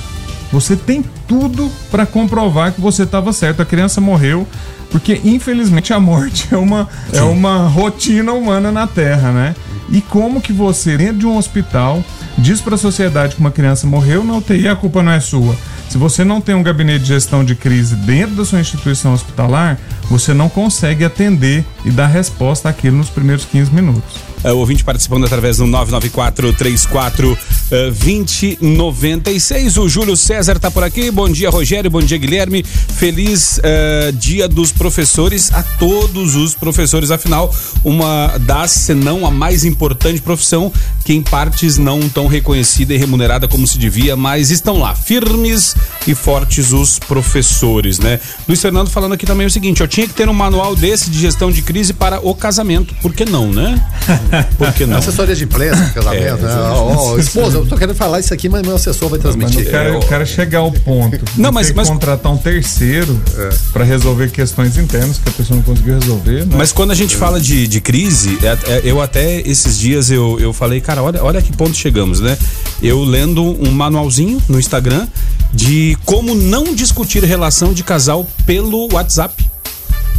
você 0.52 0.76
tem 0.76 1.04
tudo 1.28 1.72
para 1.90 2.06
comprovar 2.06 2.72
que 2.72 2.80
você 2.80 3.04
estava 3.04 3.34
certo. 3.34 3.62
A 3.62 3.66
criança 3.66 4.00
morreu 4.00 4.48
porque 4.90 5.22
infelizmente 5.24 5.94
a 5.94 6.00
morte 6.00 6.48
é 6.52 6.58
uma, 6.58 6.88
é 7.14 7.22
uma 7.22 7.68
rotina 7.68 8.34
humana 8.34 8.72
na 8.72 8.88
Terra, 8.88 9.32
né? 9.32 9.56
E 9.92 10.02
como 10.02 10.42
que 10.42 10.54
você, 10.54 10.98
dentro 10.98 11.18
de 11.18 11.26
um 11.26 11.38
hospital, 11.38 12.04
diz 12.38 12.62
para 12.62 12.76
a 12.76 12.78
sociedade 12.78 13.36
que 13.36 13.42
uma 13.42 13.52
criança 13.52 13.88
morreu 13.88 14.24
na 14.24 14.38
UTI, 14.38 14.68
a 14.68 14.76
culpa 14.76 15.02
não 15.02 15.12
é 15.12 15.20
sua. 15.20 15.56
Se 15.90 15.98
você 15.98 16.24
não 16.24 16.40
tem 16.40 16.54
um 16.54 16.62
gabinete 16.62 17.02
de 17.02 17.08
gestão 17.08 17.44
de 17.44 17.56
crise 17.56 17.96
dentro 17.96 18.36
da 18.36 18.46
sua 18.46 18.60
instituição 18.60 19.14
hospitalar, 19.14 19.80
você 20.04 20.34
não 20.34 20.48
consegue 20.48 21.04
atender 21.04 21.66
e 21.84 21.90
dar 21.90 22.06
resposta 22.06 22.70
àquilo 22.70 22.98
nos 22.98 23.10
primeiros 23.10 23.46
15 23.46 23.74
minutos. 23.74 24.18
É, 24.44 24.52
o 24.54 24.58
ouvinte 24.58 24.84
participando 24.84 25.26
através 25.26 25.58
do 25.58 25.66
994 25.66 26.54
34 26.54 27.38
2096. 27.70 29.78
O 29.78 29.88
Júlio 29.88 30.18
César 30.18 30.58
está 30.58 30.72
por 30.72 30.84
aqui. 30.84 31.12
Bom 31.12 31.30
dia, 31.30 31.50
Rogério. 31.50 31.90
Bom 31.90 32.02
dia, 32.02 32.18
Guilherme. 32.18 32.64
Feliz 32.64 33.60
uh, 33.60 34.12
Dia 34.14 34.48
dos 34.48 34.72
Professores 34.72 35.52
a 35.54 35.64
todos 35.64 36.36
os 36.36 36.56
professores. 36.56 37.12
Afinal, 37.12 37.54
uma 37.84 38.38
das, 38.40 38.72
se 38.72 38.94
não 38.94 39.26
a 39.26 39.32
mais 39.32 39.66
importante 39.66 40.22
profissão, 40.22 40.72
que 41.04 41.14
em 41.14 41.22
partes 41.22 41.78
não 41.78 42.08
tão 42.10 42.28
reconhecida 42.28 42.94
e 42.94 42.98
remunerada 42.98 43.48
como 43.48 43.66
se 43.66 43.78
devia, 43.78 44.16
mas 44.16 44.52
estão 44.52 44.80
lá, 44.80 44.96
firmes 44.96 45.76
e 46.08 46.14
fortes 46.14 46.72
os 46.72 47.00
professores, 47.00 48.00
né? 48.00 48.20
Luiz 48.48 48.62
Fernando 48.62 48.90
falando 48.90 49.14
aqui 49.14 49.26
também 49.26 49.48
o 49.48 49.52
seguinte: 49.52 49.82
eu 49.82 49.88
tinha 49.88 50.08
que 50.08 50.14
ter 50.14 50.30
um 50.30 50.34
manual 50.34 50.76
desse 50.76 51.10
de 51.10 51.20
gestão 51.20 51.52
de 51.52 51.62
crise 51.62 51.94
para 51.94 52.26
o 52.26 52.36
casamento. 52.36 52.94
Por 53.02 53.14
que 53.14 53.26
não, 53.26 53.52
né? 53.52 53.82
Por 54.58 54.72
que 54.74 54.86
não? 54.86 54.98
Assessoria 54.98 55.36
de 55.36 55.44
imprensa, 55.44 55.92
casamento, 55.94 56.46
é, 56.46 56.48
né? 56.48 56.72
Oh, 56.72 57.18
esposa, 57.18 57.59
eu 57.60 57.68
tô 57.68 57.78
querendo 57.78 57.96
falar 57.96 58.20
isso 58.20 58.34
aqui, 58.34 58.50
mas 58.50 58.62
meu 58.62 58.76
assessor 58.76 59.10
vai 59.10 59.20
transmitir. 59.20 59.66
Mas 59.72 59.94
eu 59.94 60.00
quero, 60.00 60.26
chegar 60.26 60.60
ao 60.60 60.72
ponto. 60.72 61.20
Não, 61.38 61.52
mas, 61.52 61.72
mas 61.72 61.90
contratar 61.90 62.32
um 62.32 62.38
terceiro 62.38 63.20
é. 63.38 63.50
para 63.72 63.84
resolver 63.84 64.30
questões 64.32 64.78
internas 64.78 65.18
que 65.18 65.30
a 65.30 65.32
pessoa 65.32 65.58
não 65.58 65.64
conseguiu 65.64 65.96
resolver. 66.00 66.46
Né? 66.46 66.56
Mas 66.58 66.72
quando 66.72 66.92
a 66.92 66.96
gente 66.96 67.16
fala 67.16 67.40
de, 67.40 67.68
de 67.68 67.82
crise, 67.82 68.38
é, 68.44 68.72
é, 68.72 68.82
eu 68.84 69.02
até 69.02 69.42
esses 69.42 69.78
dias 69.78 70.10
eu, 70.10 70.40
eu 70.40 70.54
falei, 70.54 70.82
cara, 70.82 71.02
olha, 71.04 71.24
olha 71.24 71.42
que 71.42 71.52
ponto 71.56 71.76
chegamos, 71.76 72.20
né? 72.20 72.38
Eu 72.82 73.04
lendo 73.04 73.44
um 73.44 73.72
manualzinho 73.72 74.42
no 74.48 74.60
Instagram 74.60 75.08
de 75.54 75.98
como 76.06 76.36
não 76.36 76.76
discutir 76.76 77.24
relação 77.24 77.74
de 77.74 77.84
casal 77.84 78.28
pelo 78.46 78.94
WhatsApp. 78.94 79.49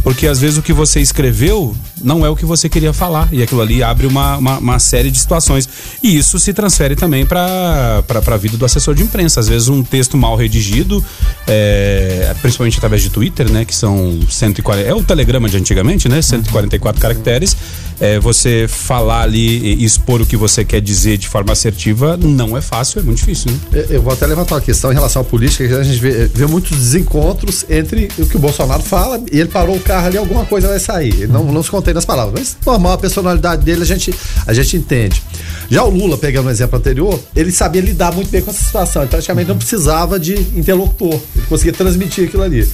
Porque 0.03 0.27
às 0.27 0.39
vezes 0.39 0.57
o 0.57 0.61
que 0.61 0.73
você 0.73 0.99
escreveu 0.99 1.75
não 2.03 2.25
é 2.25 2.29
o 2.29 2.35
que 2.35 2.45
você 2.45 2.67
queria 2.67 2.93
falar. 2.93 3.29
E 3.31 3.43
aquilo 3.43 3.61
ali 3.61 3.83
abre 3.83 4.07
uma, 4.07 4.37
uma, 4.37 4.57
uma 4.57 4.79
série 4.79 5.11
de 5.11 5.19
situações. 5.19 5.69
E 6.01 6.17
isso 6.17 6.39
se 6.39 6.53
transfere 6.53 6.95
também 6.95 7.25
para 7.25 8.03
a 8.09 8.37
vida 8.37 8.57
do 8.57 8.65
assessor 8.65 8.95
de 8.95 9.03
imprensa. 9.03 9.39
Às 9.39 9.47
vezes 9.47 9.67
um 9.67 9.83
texto 9.83 10.17
mal 10.17 10.35
redigido, 10.35 11.03
é, 11.47 12.33
principalmente 12.41 12.77
através 12.77 13.01
de 13.01 13.09
Twitter, 13.09 13.51
né? 13.51 13.63
Que 13.65 13.75
são 13.75 14.19
140. 14.29 14.87
É 14.87 14.93
o 14.93 15.03
telegrama 15.03 15.47
de 15.47 15.57
antigamente, 15.57 16.09
né? 16.09 16.21
144 16.21 16.97
uhum. 16.97 17.01
caracteres. 17.01 17.55
É, 18.01 18.19
você 18.19 18.65
falar 18.67 19.21
ali 19.21 19.75
e 19.75 19.85
expor 19.85 20.21
o 20.21 20.25
que 20.25 20.35
você 20.35 20.65
quer 20.65 20.81
dizer 20.81 21.17
de 21.17 21.27
forma 21.27 21.53
assertiva 21.53 22.17
não 22.17 22.57
é 22.57 22.61
fácil, 22.61 22.99
é 22.99 23.03
muito 23.03 23.19
difícil, 23.19 23.51
né? 23.51 23.85
Eu 23.91 24.01
vou 24.01 24.11
até 24.11 24.25
levantar 24.25 24.55
uma 24.55 24.61
questão 24.61 24.91
em 24.91 24.95
relação 24.95 25.21
à 25.21 25.25
política, 25.25 25.67
que 25.67 25.73
a 25.73 25.83
gente 25.83 25.99
vê, 25.99 26.25
vê 26.25 26.47
muitos 26.47 26.75
desencontros 26.75 27.63
entre 27.69 28.09
o 28.17 28.25
que 28.25 28.35
o 28.35 28.39
Bolsonaro 28.39 28.81
fala 28.81 29.21
e 29.31 29.39
ele 29.39 29.49
parou 29.49 29.75
o 29.75 29.79
carro 29.79 30.07
ali, 30.07 30.17
alguma 30.17 30.43
coisa 30.45 30.67
vai 30.67 30.79
sair. 30.79 31.27
Não, 31.27 31.43
não 31.43 31.61
se 31.61 31.69
contém 31.69 31.93
nas 31.93 32.03
palavras. 32.03 32.33
Mas 32.33 32.57
normal, 32.65 32.93
a 32.93 32.97
personalidade 32.97 33.63
dele 33.63 33.83
a 33.83 33.85
gente, 33.85 34.11
a 34.47 34.53
gente 34.53 34.75
entende. 34.75 35.21
Já 35.69 35.83
o 35.83 35.89
Lula, 35.91 36.17
pegando 36.17 36.47
o 36.47 36.49
exemplo 36.49 36.79
anterior, 36.79 37.19
ele 37.35 37.51
sabia 37.51 37.81
lidar 37.81 38.11
muito 38.13 38.31
bem 38.31 38.41
com 38.41 38.49
essa 38.49 38.63
situação. 38.63 39.03
Ele 39.03 39.09
praticamente 39.09 39.47
não 39.47 39.57
precisava 39.57 40.19
de 40.19 40.33
interlocutor. 40.33 41.21
Ele 41.35 41.45
conseguia 41.47 41.73
transmitir 41.73 42.27
aquilo 42.27 42.41
ali. 42.41 42.67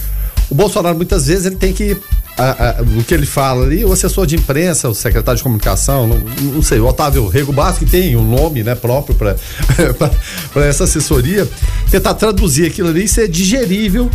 O 0.50 0.56
Bolsonaro, 0.56 0.96
muitas 0.96 1.28
vezes, 1.28 1.46
ele 1.46 1.58
tem 1.58 1.74
que 1.74 1.98
a, 2.38 2.80
a, 2.80 2.82
o 2.82 3.04
que 3.04 3.14
ele 3.14 3.26
fala 3.26 3.66
ali, 3.66 3.84
o 3.84 3.92
assessor 3.92 4.26
de 4.26 4.36
imprensa, 4.36 4.88
o 4.88 4.94
secretário 4.94 5.38
de 5.38 5.44
comunicação, 5.44 6.08
não, 6.08 6.20
não 6.54 6.62
sei, 6.62 6.80
o 6.80 6.86
Otávio 6.86 7.28
Rego 7.28 7.52
Basco, 7.52 7.84
que 7.84 7.92
tem 7.92 8.16
um 8.16 8.24
nome 8.24 8.64
né, 8.64 8.76
próprio 8.76 9.16
para 9.16 9.36
essa 10.68 10.84
assessoria, 10.84 11.48
tentar 11.90 12.14
traduzir 12.14 12.68
aquilo 12.68 12.90
ali 12.90 13.06
e 13.06 13.08
ser 13.08 13.28
digerível 13.28 14.10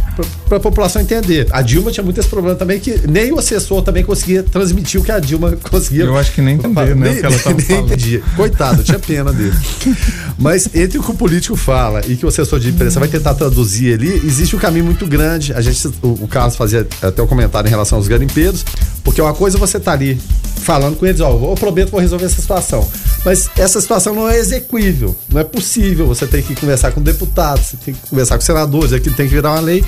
para 0.49 0.59
a 0.59 0.61
população 0.61 1.03
entender. 1.03 1.49
A 1.51 1.63
Dilma 1.63 1.91
tinha 1.91 2.05
muito 2.05 2.21
esse 2.21 2.29
problema 2.29 2.57
também, 2.57 2.79
que 2.79 3.07
nem 3.09 3.33
o 3.33 3.39
assessor 3.39 3.83
também 3.83 4.05
conseguia 4.05 4.43
transmitir 4.43 5.01
o 5.01 5.05
que 5.05 5.11
a 5.11 5.19
Dilma 5.19 5.57
conseguia. 5.71 6.05
Eu 6.05 6.17
acho 6.17 6.33
que 6.33 6.41
nem 6.41 6.55
entender, 6.55 6.95
né? 6.95 7.09
Nem, 7.09 7.17
o 7.17 7.21
que 7.21 7.27
ela 7.27 7.39
tava 7.43 7.57
nem 7.57 7.67
falando. 7.67 7.87
entendia. 7.87 8.23
Coitado, 8.37 8.83
tinha 8.85 8.99
pena 8.99 9.33
dele. 9.33 9.57
Mas 10.43 10.69
entre 10.75 10.99
o 10.99 11.03
que 11.05 11.11
o 11.13 11.15
político 11.15 11.55
fala 11.55 12.01
e 12.05 12.17
que 12.17 12.27
o 12.27 12.29
assessor 12.29 12.59
de 12.59 12.69
imprensa 12.69 12.99
vai 12.99 13.09
tentar 13.09 13.33
traduzir 13.35 13.95
ali, 13.95 14.21
existe 14.27 14.57
um 14.57 14.59
caminho 14.59 14.85
muito 14.85 15.07
grande. 15.07 15.53
A 15.53 15.61
gente, 15.61 15.87
o, 16.03 16.25
o 16.25 16.29
Carlos 16.29 16.57
fazia 16.57 16.85
até 17.01 17.23
o 17.23 17.27
um 17.27 17.29
comentário 17.29 17.69
em 17.69 17.71
relação 17.71 17.97
aos 17.97 18.09
garimpeiros, 18.09 18.65
porque 19.05 19.23
uma 19.23 19.33
coisa 19.33 19.57
você 19.57 19.79
tá 19.79 19.93
ali 19.93 20.21
falando 20.57 20.97
com 20.97 21.07
eles, 21.07 21.21
ó, 21.21 21.31
eu 21.31 21.55
prometo 21.55 21.93
vou 21.93 22.01
resolver 22.01 22.25
essa 22.25 22.41
situação. 22.41 22.89
Mas 23.25 23.49
essa 23.57 23.81
situação 23.81 24.17
não 24.17 24.29
é 24.29 24.37
execuível, 24.37 25.15
não 25.29 25.41
é 25.41 25.45
possível. 25.45 26.09
Você 26.09 26.27
tem 26.27 26.43
que 26.43 26.57
conversar 26.57 26.91
com 26.91 27.01
deputados, 27.01 27.67
você 27.67 27.77
tem 27.77 27.95
que 27.95 28.01
conversar 28.09 28.37
com 28.37 28.41
senadores, 28.41 28.93
aquilo 28.93 29.15
tem 29.15 29.29
que 29.29 29.35
virar 29.35 29.53
uma 29.53 29.61
lei. 29.61 29.85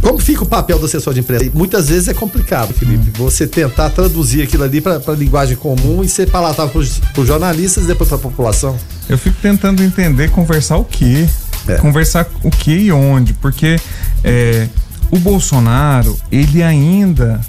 Como 0.00 0.18
fica 0.18 0.44
o 0.44 0.46
papel 0.46 0.78
do 0.78 0.86
assessor 0.86 1.12
de 1.12 1.20
imprensa? 1.20 1.50
Muitas 1.52 1.88
vezes 1.88 2.08
é 2.08 2.14
complicado, 2.14 2.72
Felipe, 2.72 3.10
você 3.18 3.46
tentar 3.46 3.90
traduzir 3.90 4.42
aquilo 4.42 4.64
ali 4.64 4.80
para 4.80 5.00
linguagem 5.14 5.56
comum 5.56 6.02
e 6.02 6.08
ser 6.08 6.30
palatável 6.30 6.72
para 7.12 7.20
os 7.20 7.26
jornalistas 7.26 7.84
e 7.84 7.86
depois 7.86 8.08
para 8.08 8.18
a 8.18 8.20
população. 8.20 8.76
Eu 9.08 9.18
fico 9.18 9.36
tentando 9.40 9.82
entender 9.82 10.30
conversar 10.30 10.76
o 10.76 10.84
quê? 10.84 11.26
É. 11.66 11.76
Conversar 11.76 12.26
o 12.42 12.50
que 12.50 12.72
e 12.72 12.92
onde, 12.92 13.34
porque 13.34 13.78
é, 14.24 14.68
o 15.10 15.18
Bolsonaro, 15.18 16.16
ele 16.30 16.62
ainda. 16.62 17.40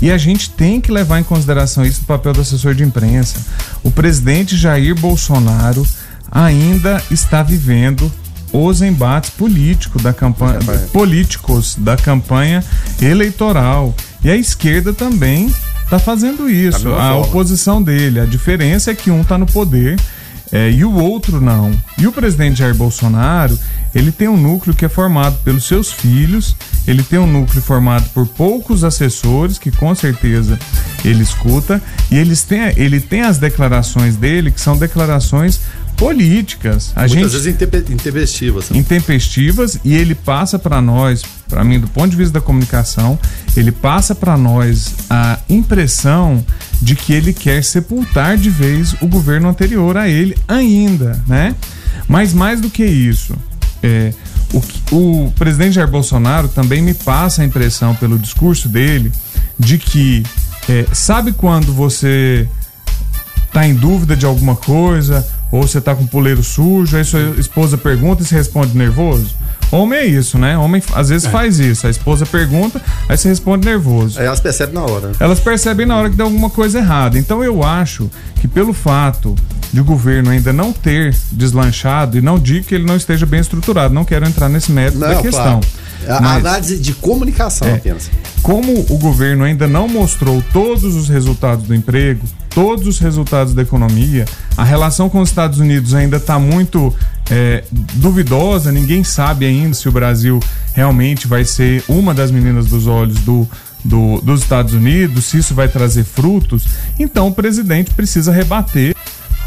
E 0.00 0.10
a 0.10 0.16
gente 0.16 0.50
tem 0.50 0.80
que 0.80 0.90
levar 0.90 1.20
em 1.20 1.24
consideração 1.24 1.84
isso 1.84 2.00
no 2.00 2.06
papel 2.06 2.32
do 2.32 2.40
assessor 2.40 2.74
de 2.74 2.82
imprensa. 2.82 3.38
O 3.82 3.90
presidente 3.90 4.56
Jair 4.56 4.94
Bolsonaro 4.94 5.86
ainda 6.30 7.02
está 7.10 7.42
vivendo 7.42 8.10
os 8.52 8.82
embates 8.82 9.30
políticos 9.30 10.02
da 10.02 10.12
campanha, 10.12 10.58
políticos 10.92 11.76
da 11.78 11.96
campanha 11.96 12.64
eleitoral. 13.00 13.94
E 14.22 14.30
a 14.30 14.36
esquerda 14.36 14.92
também 14.92 15.52
está 15.84 15.98
fazendo 15.98 16.48
isso. 16.48 16.90
Tá 16.90 17.10
a 17.10 17.16
oposição 17.16 17.82
dele. 17.82 18.20
A 18.20 18.26
diferença 18.26 18.90
é 18.90 18.94
que 18.94 19.10
um 19.10 19.22
está 19.22 19.36
no 19.38 19.46
poder 19.46 19.98
é, 20.52 20.70
e 20.70 20.84
o 20.84 20.92
outro 20.94 21.40
não. 21.40 21.72
E 21.96 22.06
o 22.06 22.12
presidente 22.12 22.58
Jair 22.58 22.74
Bolsonaro, 22.74 23.56
ele 23.94 24.10
tem 24.10 24.28
um 24.28 24.36
núcleo 24.36 24.74
que 24.74 24.84
é 24.84 24.88
formado 24.88 25.36
pelos 25.44 25.64
seus 25.64 25.92
filhos, 25.92 26.56
ele 26.86 27.02
tem 27.02 27.18
um 27.18 27.26
núcleo 27.26 27.62
formado 27.62 28.08
por 28.10 28.26
poucos 28.26 28.82
assessores, 28.82 29.58
que 29.58 29.70
com 29.70 29.94
certeza 29.94 30.58
ele 31.04 31.22
escuta, 31.22 31.80
e 32.10 32.16
eles 32.16 32.42
têm, 32.42 32.72
ele 32.76 33.00
tem 33.00 33.22
as 33.22 33.38
declarações 33.38 34.16
dele, 34.16 34.50
que 34.50 34.60
são 34.60 34.76
declarações 34.76 35.60
políticas. 36.00 36.92
A 36.96 37.00
Muitas 37.00 37.12
gente, 37.12 37.30
vezes 37.30 37.90
intempestivas. 37.90 38.70
Né? 38.70 38.78
Intempestivas, 38.78 39.78
e 39.84 39.94
ele 39.94 40.14
passa 40.14 40.58
para 40.58 40.80
nós, 40.80 41.22
para 41.46 41.62
mim, 41.62 41.78
do 41.78 41.86
ponto 41.88 42.08
de 42.08 42.16
vista 42.16 42.32
da 42.32 42.40
comunicação, 42.40 43.18
ele 43.54 43.70
passa 43.70 44.14
para 44.14 44.34
nós 44.38 44.94
a 45.10 45.38
impressão 45.46 46.42
de 46.80 46.96
que 46.96 47.12
ele 47.12 47.34
quer 47.34 47.62
sepultar 47.62 48.38
de 48.38 48.48
vez 48.48 48.94
o 49.02 49.06
governo 49.06 49.50
anterior 49.50 49.98
a 49.98 50.08
ele 50.08 50.34
ainda, 50.48 51.22
né? 51.26 51.54
Mas 52.08 52.32
mais 52.32 52.62
do 52.62 52.70
que 52.70 52.84
isso, 52.84 53.36
é, 53.82 54.14
o, 54.54 54.96
o 54.96 55.32
presidente 55.32 55.74
Jair 55.74 55.88
Bolsonaro 55.88 56.48
também 56.48 56.80
me 56.80 56.94
passa 56.94 57.42
a 57.42 57.44
impressão, 57.44 57.94
pelo 57.94 58.18
discurso 58.18 58.70
dele, 58.70 59.12
de 59.58 59.76
que 59.76 60.22
é, 60.66 60.86
sabe 60.94 61.32
quando 61.32 61.74
você 61.74 62.48
está 63.50 63.66
em 63.66 63.74
dúvida 63.74 64.16
de 64.16 64.24
alguma 64.24 64.54
coisa, 64.54 65.26
ou 65.50 65.66
você 65.66 65.78
está 65.78 65.94
com 65.94 66.04
o 66.04 66.08
puleiro 66.08 66.42
sujo, 66.42 66.96
aí 66.96 67.04
sua 67.04 67.20
esposa 67.36 67.76
pergunta 67.76 68.22
e 68.22 68.26
você 68.26 68.36
responde 68.36 68.76
nervoso? 68.76 69.34
Homem 69.72 69.98
é 69.98 70.06
isso, 70.06 70.38
né? 70.38 70.56
Homem 70.56 70.82
às 70.94 71.08
vezes 71.08 71.26
é. 71.26 71.30
faz 71.30 71.58
isso. 71.58 71.86
A 71.86 71.90
esposa 71.90 72.24
pergunta, 72.24 72.80
aí 73.08 73.16
você 73.16 73.28
responde 73.28 73.66
nervoso. 73.66 74.18
Aí 74.18 74.26
elas 74.26 74.40
percebem 74.40 74.74
na 74.74 74.82
hora. 74.82 75.12
Elas 75.20 75.40
percebem 75.40 75.86
na 75.86 75.96
hora 75.96 76.10
que 76.10 76.16
dá 76.16 76.24
alguma 76.24 76.50
coisa 76.50 76.78
errada. 76.78 77.18
Então 77.18 77.42
eu 77.42 77.62
acho 77.62 78.10
que 78.40 78.48
pelo 78.48 78.72
fato 78.72 79.34
de 79.72 79.80
o 79.80 79.84
governo 79.84 80.30
ainda 80.30 80.52
não 80.52 80.72
ter 80.72 81.16
deslanchado, 81.30 82.18
e 82.18 82.20
não 82.20 82.38
digo 82.38 82.66
que 82.66 82.74
ele 82.74 82.84
não 82.84 82.96
esteja 82.96 83.24
bem 83.24 83.40
estruturado, 83.40 83.94
não 83.94 84.04
quero 84.04 84.26
entrar 84.26 84.48
nesse 84.48 84.72
mérito 84.72 84.98
não, 84.98 85.08
da 85.08 85.22
questão. 85.22 85.60
Claro. 85.60 85.80
A 86.08 86.20
Mas, 86.20 86.44
análise 86.44 86.78
de 86.78 86.94
comunicação 86.94 87.68
é, 87.68 87.74
apenas. 87.74 88.10
Como 88.42 88.86
o 88.88 88.98
governo 88.98 89.44
ainda 89.44 89.66
não 89.66 89.86
mostrou 89.86 90.42
todos 90.52 90.96
os 90.96 91.08
resultados 91.08 91.66
do 91.66 91.74
emprego, 91.74 92.24
todos 92.50 92.86
os 92.86 92.98
resultados 92.98 93.54
da 93.54 93.62
economia, 93.62 94.24
a 94.56 94.64
relação 94.64 95.08
com 95.08 95.20
os 95.20 95.28
Estados 95.28 95.58
Unidos 95.58 95.94
ainda 95.94 96.16
está 96.16 96.38
muito 96.38 96.94
é, 97.30 97.64
duvidosa, 97.94 98.72
ninguém 98.72 99.04
sabe 99.04 99.46
ainda 99.46 99.74
se 99.74 99.88
o 99.88 99.92
Brasil 99.92 100.40
realmente 100.74 101.26
vai 101.26 101.44
ser 101.44 101.82
uma 101.88 102.12
das 102.12 102.30
meninas 102.30 102.66
dos 102.66 102.86
olhos 102.86 103.18
do, 103.20 103.48
do, 103.84 104.20
dos 104.20 104.42
Estados 104.42 104.74
Unidos, 104.74 105.26
se 105.26 105.38
isso 105.38 105.54
vai 105.54 105.68
trazer 105.68 106.04
frutos. 106.04 106.66
Então 106.98 107.28
o 107.28 107.34
presidente 107.34 107.94
precisa 107.94 108.32
rebater 108.32 108.94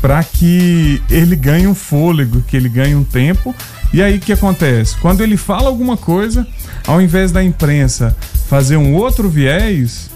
para 0.01 0.24
que 0.24 1.01
ele 1.10 1.36
ganhe 1.36 1.67
um 1.67 1.75
fôlego, 1.75 2.41
que 2.41 2.57
ele 2.57 2.69
ganhe 2.69 2.95
um 2.95 3.03
tempo. 3.03 3.55
E 3.93 4.01
aí 4.01 4.17
o 4.17 4.19
que 4.19 4.33
acontece? 4.33 4.98
Quando 4.98 5.22
ele 5.22 5.38
fala 5.38 5.69
alguma 5.69 5.95
coisa, 5.95 6.48
ao 6.88 7.01
invés 7.01 7.31
da 7.31 7.43
imprensa 7.43 8.15
fazer 8.50 8.75
um 8.75 8.95
outro 8.95 9.29
viés, 9.29 10.10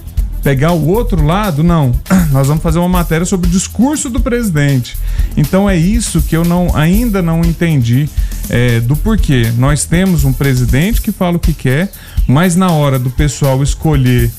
pegar 0.44 0.72
o 0.72 0.88
outro 0.88 1.24
lado, 1.26 1.64
não. 1.64 1.92
Nós 2.32 2.48
vamos 2.48 2.64
fazer 2.64 2.80
uma 2.80 2.90
matéria 2.90 3.26
sobre 3.26 3.48
o 3.48 3.52
discurso 3.52 4.10
do 4.10 4.20
presidente. 4.20 4.98
Então 5.36 5.70
é 5.70 5.76
isso 5.76 6.22
que 6.22 6.36
eu 6.36 6.44
não, 6.44 6.76
ainda 6.76 7.22
não 7.22 7.42
entendi 7.42 8.10
é, 8.50 8.80
do 8.80 8.96
porquê. 8.96 9.52
Nós 9.58 9.86
temos 9.86 10.24
um 10.24 10.34
presidente 10.34 11.02
que 11.02 11.12
fala 11.12 11.38
o 11.38 11.40
que 11.40 11.54
quer, 11.54 11.92
mas 12.28 12.56
na 12.56 12.72
hora 12.72 12.98
do 12.98 13.10
pessoal 13.10 13.62
escolher 13.62 14.32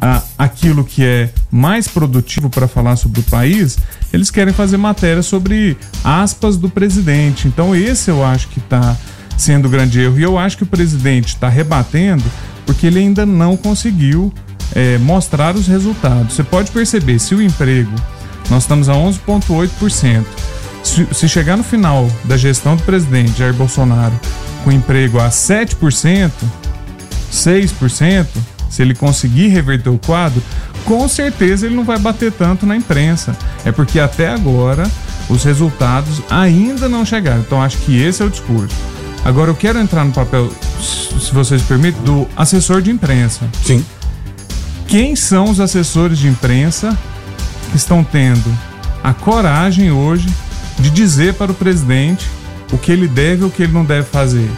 a, 0.00 0.22
aquilo 0.38 0.84
que 0.84 1.04
é 1.04 1.30
mais 1.50 1.88
produtivo 1.88 2.50
para 2.50 2.68
falar 2.68 2.96
sobre 2.96 3.20
o 3.20 3.24
país, 3.24 3.78
eles 4.12 4.30
querem 4.30 4.52
fazer 4.52 4.76
matéria 4.76 5.22
sobre 5.22 5.76
aspas 6.04 6.56
do 6.56 6.68
presidente. 6.68 7.48
Então 7.48 7.74
esse 7.74 8.10
eu 8.10 8.24
acho 8.24 8.48
que 8.48 8.58
está 8.58 8.96
sendo 9.36 9.68
grande 9.68 10.00
erro. 10.00 10.18
E 10.18 10.22
eu 10.22 10.38
acho 10.38 10.56
que 10.56 10.62
o 10.62 10.66
presidente 10.66 11.28
está 11.28 11.48
rebatendo 11.48 12.24
porque 12.64 12.86
ele 12.86 12.98
ainda 12.98 13.24
não 13.24 13.56
conseguiu 13.56 14.32
é, 14.74 14.98
mostrar 14.98 15.54
os 15.54 15.66
resultados. 15.66 16.34
Você 16.34 16.42
pode 16.42 16.70
perceber, 16.70 17.18
se 17.18 17.34
o 17.34 17.42
emprego, 17.42 17.92
nós 18.50 18.62
estamos 18.64 18.88
a 18.88 18.94
11,8%. 18.94 20.24
Se, 20.82 21.06
se 21.12 21.28
chegar 21.28 21.56
no 21.56 21.64
final 21.64 22.08
da 22.24 22.36
gestão 22.36 22.76
do 22.76 22.82
presidente 22.82 23.38
Jair 23.38 23.52
Bolsonaro 23.52 24.18
com 24.62 24.70
emprego 24.70 25.18
a 25.18 25.28
7%, 25.28 26.30
6%, 27.32 28.26
se 28.70 28.82
ele 28.82 28.94
conseguir 28.94 29.48
reverter 29.48 29.90
o 29.90 29.98
quadro, 29.98 30.42
com 30.84 31.08
certeza 31.08 31.66
ele 31.66 31.74
não 31.74 31.84
vai 31.84 31.98
bater 31.98 32.32
tanto 32.32 32.66
na 32.66 32.76
imprensa. 32.76 33.36
É 33.64 33.72
porque 33.72 33.98
até 33.98 34.28
agora 34.28 34.88
os 35.28 35.44
resultados 35.44 36.22
ainda 36.30 36.88
não 36.88 37.04
chegaram. 37.04 37.40
Então 37.40 37.60
acho 37.60 37.78
que 37.78 38.00
esse 38.00 38.22
é 38.22 38.26
o 38.26 38.30
discurso. 38.30 38.74
Agora 39.24 39.50
eu 39.50 39.56
quero 39.56 39.78
entrar 39.80 40.04
no 40.04 40.12
papel, 40.12 40.48
se 40.80 41.32
vocês 41.32 41.60
permitem, 41.62 42.00
do 42.02 42.28
assessor 42.36 42.80
de 42.80 42.90
imprensa. 42.90 43.48
Sim. 43.64 43.84
Quem 44.88 45.16
são 45.16 45.50
os 45.50 45.58
assessores 45.58 46.18
de 46.18 46.28
imprensa 46.28 46.96
que 47.70 47.76
estão 47.76 48.04
tendo 48.04 48.56
a 49.02 49.12
coragem 49.12 49.90
hoje 49.90 50.28
de 50.78 50.90
dizer 50.90 51.34
para 51.34 51.50
o 51.50 51.54
presidente 51.54 52.28
o 52.72 52.78
que 52.78 52.92
ele 52.92 53.08
deve 53.08 53.42
ou 53.42 53.48
o 53.48 53.52
que 53.52 53.64
ele 53.64 53.72
não 53.72 53.84
deve 53.84 54.06
fazer? 54.06 54.48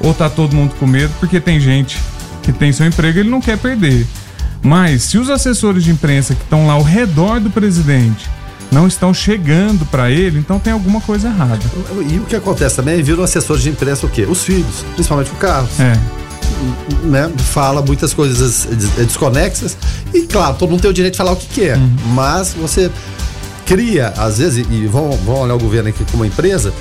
Ou 0.00 0.12
tá 0.12 0.28
todo 0.28 0.54
mundo 0.54 0.74
com 0.78 0.86
medo 0.86 1.12
porque 1.18 1.40
tem 1.40 1.58
gente 1.58 1.98
que 2.42 2.52
tem 2.52 2.72
seu 2.72 2.86
emprego 2.86 3.18
e 3.18 3.20
ele 3.20 3.30
não 3.30 3.40
quer 3.40 3.58
perder. 3.58 4.06
Mas 4.62 5.04
se 5.04 5.18
os 5.18 5.30
assessores 5.30 5.84
de 5.84 5.90
imprensa 5.90 6.34
que 6.34 6.42
estão 6.42 6.66
lá 6.66 6.74
ao 6.74 6.82
redor 6.82 7.40
do 7.40 7.50
presidente 7.50 8.28
não 8.70 8.86
estão 8.86 9.12
chegando 9.12 9.84
para 9.86 10.10
ele, 10.10 10.38
então 10.38 10.58
tem 10.58 10.72
alguma 10.72 11.00
coisa 11.00 11.28
errada. 11.28 11.58
E 12.08 12.18
o 12.18 12.24
que 12.24 12.36
acontece 12.36 12.76
também, 12.76 13.02
viram 13.02 13.24
assessores 13.24 13.62
de 13.62 13.70
imprensa 13.70 14.06
o 14.06 14.08
quê? 14.10 14.26
Os 14.28 14.44
filhos, 14.44 14.84
principalmente 14.94 15.30
o 15.30 15.34
Carlos. 15.36 15.80
É. 15.80 15.92
Né, 17.04 17.30
fala 17.38 17.80
muitas 17.80 18.12
coisas 18.12 18.66
desconexas 18.96 19.76
e 20.12 20.22
claro, 20.22 20.56
todo 20.56 20.70
mundo 20.70 20.82
tem 20.82 20.90
o 20.90 20.94
direito 20.94 21.14
de 21.14 21.18
falar 21.18 21.32
o 21.32 21.36
que 21.36 21.46
quer, 21.46 21.78
uhum. 21.78 21.96
mas 22.14 22.52
você 22.52 22.90
cria, 23.70 24.08
às 24.16 24.38
vezes, 24.38 24.66
e 24.68 24.86
vão, 24.86 25.12
vão 25.24 25.42
olhar 25.42 25.54
o 25.54 25.58
governo 25.58 25.88
aqui 25.88 26.04
como 26.04 26.24
uma 26.24 26.26
empresa, 26.26 26.72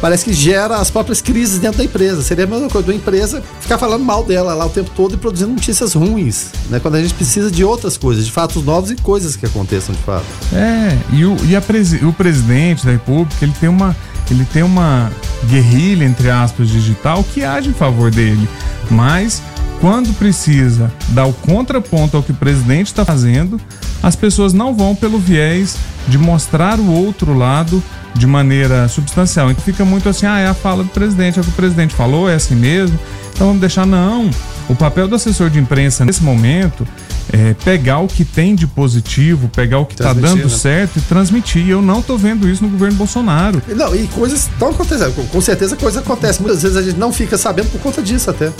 parece 0.00 0.24
que 0.24 0.32
gera 0.32 0.76
as 0.76 0.90
próprias 0.90 1.20
crises 1.20 1.58
dentro 1.58 1.78
da 1.78 1.84
empresa. 1.84 2.22
Seria 2.22 2.44
a 2.44 2.46
mesma 2.46 2.68
coisa 2.68 2.86
da 2.86 2.94
empresa 2.94 3.42
ficar 3.60 3.78
falando 3.78 4.04
mal 4.04 4.22
dela 4.22 4.54
lá 4.54 4.64
o 4.64 4.68
tempo 4.68 4.90
todo 4.94 5.14
e 5.14 5.16
produzindo 5.16 5.52
notícias 5.52 5.94
ruins, 5.94 6.52
né? 6.70 6.78
Quando 6.78 6.94
a 6.96 7.02
gente 7.02 7.14
precisa 7.14 7.50
de 7.50 7.64
outras 7.64 7.96
coisas, 7.96 8.24
de 8.24 8.30
fatos 8.30 8.62
novos 8.64 8.92
e 8.92 8.96
coisas 8.96 9.34
que 9.34 9.44
aconteçam 9.44 9.92
de 9.92 10.00
fato. 10.02 10.24
É, 10.52 10.96
e 11.12 11.24
o, 11.24 11.36
e 11.44 11.60
presi 11.60 12.04
o 12.04 12.12
presidente 12.12 12.86
da 12.86 12.92
República, 12.92 13.44
ele 13.44 13.54
tem 13.58 13.68
uma 13.68 13.96
ele 14.32 14.44
tem 14.44 14.62
uma 14.62 15.10
guerrilha, 15.48 16.04
entre 16.04 16.30
aspas, 16.30 16.68
digital 16.68 17.24
que 17.24 17.44
age 17.44 17.68
em 17.68 17.74
favor 17.74 18.10
dele. 18.10 18.48
Mas 18.90 19.42
quando 19.80 20.12
precisa 20.14 20.90
dar 21.08 21.26
o 21.26 21.32
contraponto 21.32 22.16
ao 22.16 22.22
que 22.22 22.32
o 22.32 22.34
presidente 22.34 22.86
está 22.86 23.04
fazendo, 23.04 23.60
as 24.02 24.16
pessoas 24.16 24.52
não 24.52 24.74
vão 24.74 24.94
pelo 24.94 25.18
viés 25.18 25.76
de 26.08 26.18
mostrar 26.18 26.78
o 26.78 26.90
outro 26.92 27.36
lado 27.36 27.82
de 28.14 28.26
maneira 28.26 28.88
substancial. 28.88 29.50
Então 29.50 29.62
fica 29.62 29.84
muito 29.84 30.08
assim, 30.08 30.26
ah, 30.26 30.38
é 30.38 30.46
a 30.46 30.54
fala 30.54 30.82
do 30.82 30.90
presidente, 30.90 31.38
é 31.38 31.42
o 31.42 31.44
que 31.44 31.50
o 31.50 31.54
presidente 31.54 31.94
falou, 31.94 32.28
é 32.28 32.34
assim 32.34 32.54
mesmo. 32.54 32.98
Então 33.34 33.48
vamos 33.48 33.60
deixar, 33.60 33.86
não. 33.86 34.30
O 34.68 34.74
papel 34.74 35.06
do 35.06 35.14
assessor 35.14 35.48
de 35.48 35.58
imprensa 35.58 36.04
nesse 36.04 36.22
momento 36.22 36.86
é 37.32 37.54
pegar 37.64 38.00
o 38.00 38.08
que 38.08 38.24
tem 38.24 38.54
de 38.54 38.66
positivo, 38.66 39.48
pegar 39.48 39.78
o 39.78 39.86
que 39.86 39.94
está 39.94 40.12
dando 40.12 40.44
né? 40.44 40.48
certo 40.48 40.98
e 40.98 41.02
transmitir. 41.02 41.68
Eu 41.68 41.80
não 41.80 42.00
estou 42.00 42.18
vendo 42.18 42.48
isso 42.48 42.62
no 42.62 42.70
governo 42.70 42.96
Bolsonaro. 42.96 43.62
Não, 43.68 43.94
e 43.94 44.06
coisas 44.08 44.48
estão 44.52 44.70
acontecendo. 44.70 45.12
Com 45.28 45.40
certeza 45.40 45.76
coisas 45.76 46.02
acontecem. 46.02 46.42
Muitas 46.42 46.62
vezes 46.62 46.76
a 46.76 46.82
gente 46.82 46.98
não 46.98 47.12
fica 47.12 47.38
sabendo 47.38 47.70
por 47.70 47.80
conta 47.80 48.02
disso 48.02 48.30
até. 48.30 48.52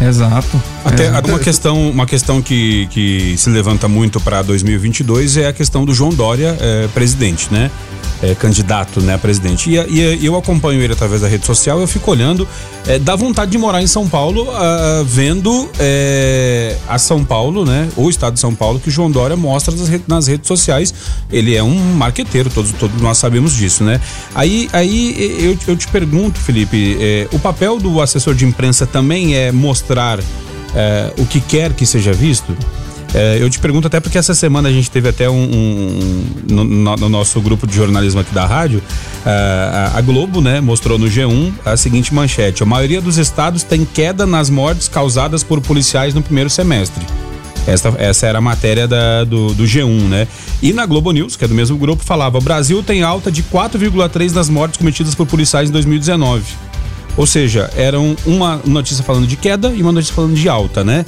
Exato. 0.00 0.60
Até 0.84 1.06
é. 1.06 1.10
uma 1.10 1.38
questão, 1.38 1.90
uma 1.90 2.06
questão 2.06 2.42
que, 2.42 2.86
que 2.88 3.34
se 3.36 3.50
levanta 3.50 3.88
muito 3.88 4.20
para 4.20 4.42
2022 4.42 5.36
é 5.36 5.48
a 5.48 5.52
questão 5.52 5.84
do 5.84 5.94
João 5.94 6.10
Dória, 6.10 6.56
é, 6.60 6.88
presidente, 6.88 7.48
né? 7.52 7.70
É, 8.22 8.36
candidato 8.36 9.00
né, 9.00 9.14
a 9.14 9.18
presidente. 9.18 9.68
E, 9.68 9.76
e, 9.76 10.24
eu 10.24 10.36
acompanho 10.36 10.80
ele 10.80 10.92
através 10.92 11.22
da 11.22 11.26
rede 11.26 11.44
social, 11.44 11.80
eu 11.80 11.88
fico 11.88 12.08
olhando, 12.08 12.46
é, 12.86 12.96
dá 12.96 13.16
vontade 13.16 13.50
de 13.50 13.58
morar 13.58 13.82
em 13.82 13.86
São 13.88 14.08
Paulo, 14.08 14.44
uh, 14.44 15.04
vendo 15.04 15.68
é, 15.76 16.76
a 16.88 16.98
São 16.98 17.24
Paulo, 17.24 17.64
né, 17.64 17.88
o 17.96 18.08
estado 18.08 18.34
de 18.34 18.40
São 18.40 18.54
Paulo, 18.54 18.78
que 18.78 18.88
o 18.88 18.92
João 18.92 19.10
Dória 19.10 19.36
mostra 19.36 19.74
nas, 19.74 19.90
nas 20.06 20.26
redes 20.28 20.46
sociais. 20.46 20.94
Ele 21.32 21.56
é 21.56 21.64
um 21.64 21.74
marqueteiro, 21.94 22.48
todos, 22.48 22.70
todos 22.72 23.02
nós 23.02 23.18
sabemos 23.18 23.54
disso, 23.54 23.82
né? 23.82 24.00
Aí, 24.36 24.68
aí 24.72 25.16
eu, 25.40 25.58
eu 25.66 25.76
te 25.76 25.88
pergunto, 25.88 26.38
Felipe, 26.38 26.96
é, 27.00 27.26
o 27.32 27.40
papel 27.40 27.78
do 27.80 28.00
assessor 28.00 28.36
de 28.36 28.44
imprensa 28.44 28.86
também 28.86 29.34
é 29.34 29.50
mostrar 29.50 30.20
é, 30.74 31.12
o 31.18 31.26
que 31.26 31.40
quer 31.40 31.72
que 31.72 31.84
seja 31.84 32.12
visto? 32.12 32.56
É, 33.14 33.38
eu 33.40 33.50
te 33.50 33.58
pergunto 33.58 33.86
até 33.86 34.00
porque 34.00 34.16
essa 34.16 34.34
semana 34.34 34.68
a 34.68 34.72
gente 34.72 34.90
teve 34.90 35.08
até 35.08 35.28
um, 35.28 35.34
um 35.34 36.24
no, 36.48 36.64
no, 36.96 37.08
nosso 37.08 37.40
grupo 37.40 37.66
de 37.66 37.74
jornalismo 37.74 38.20
aqui 38.20 38.32
da 38.34 38.46
rádio, 38.46 38.82
a, 39.24 39.98
a 39.98 40.00
Globo, 40.00 40.40
né, 40.40 40.60
mostrou 40.60 40.98
no 40.98 41.06
G1 41.06 41.52
a 41.64 41.76
seguinte 41.76 42.14
manchete: 42.14 42.62
a 42.62 42.66
maioria 42.66 43.00
dos 43.00 43.18
estados 43.18 43.62
tem 43.62 43.84
queda 43.84 44.24
nas 44.24 44.48
mortes 44.48 44.88
causadas 44.88 45.42
por 45.42 45.60
policiais 45.60 46.14
no 46.14 46.22
primeiro 46.22 46.48
semestre. 46.48 47.04
Essa, 47.66 47.94
essa 47.98 48.26
era 48.26 48.38
a 48.38 48.40
matéria 48.40 48.88
da, 48.88 49.24
do, 49.24 49.54
do 49.54 49.64
G1, 49.64 50.08
né? 50.08 50.26
E 50.60 50.72
na 50.72 50.84
Globo 50.84 51.12
News, 51.12 51.36
que 51.36 51.44
é 51.44 51.48
do 51.48 51.54
mesmo 51.54 51.76
grupo, 51.76 52.02
falava: 52.02 52.40
Brasil 52.40 52.82
tem 52.82 53.02
alta 53.02 53.30
de 53.30 53.42
4,3 53.42 54.32
nas 54.32 54.48
mortes 54.48 54.78
cometidas 54.78 55.14
por 55.14 55.26
policiais 55.26 55.68
em 55.68 55.72
2019. 55.72 56.44
Ou 57.16 57.26
seja, 57.26 57.70
eram 57.76 58.16
uma 58.24 58.60
notícia 58.64 59.04
falando 59.04 59.26
de 59.26 59.36
queda 59.36 59.72
e 59.74 59.82
uma 59.82 59.92
notícia 59.92 60.14
falando 60.14 60.34
de 60.34 60.48
alta, 60.48 60.82
né? 60.82 61.04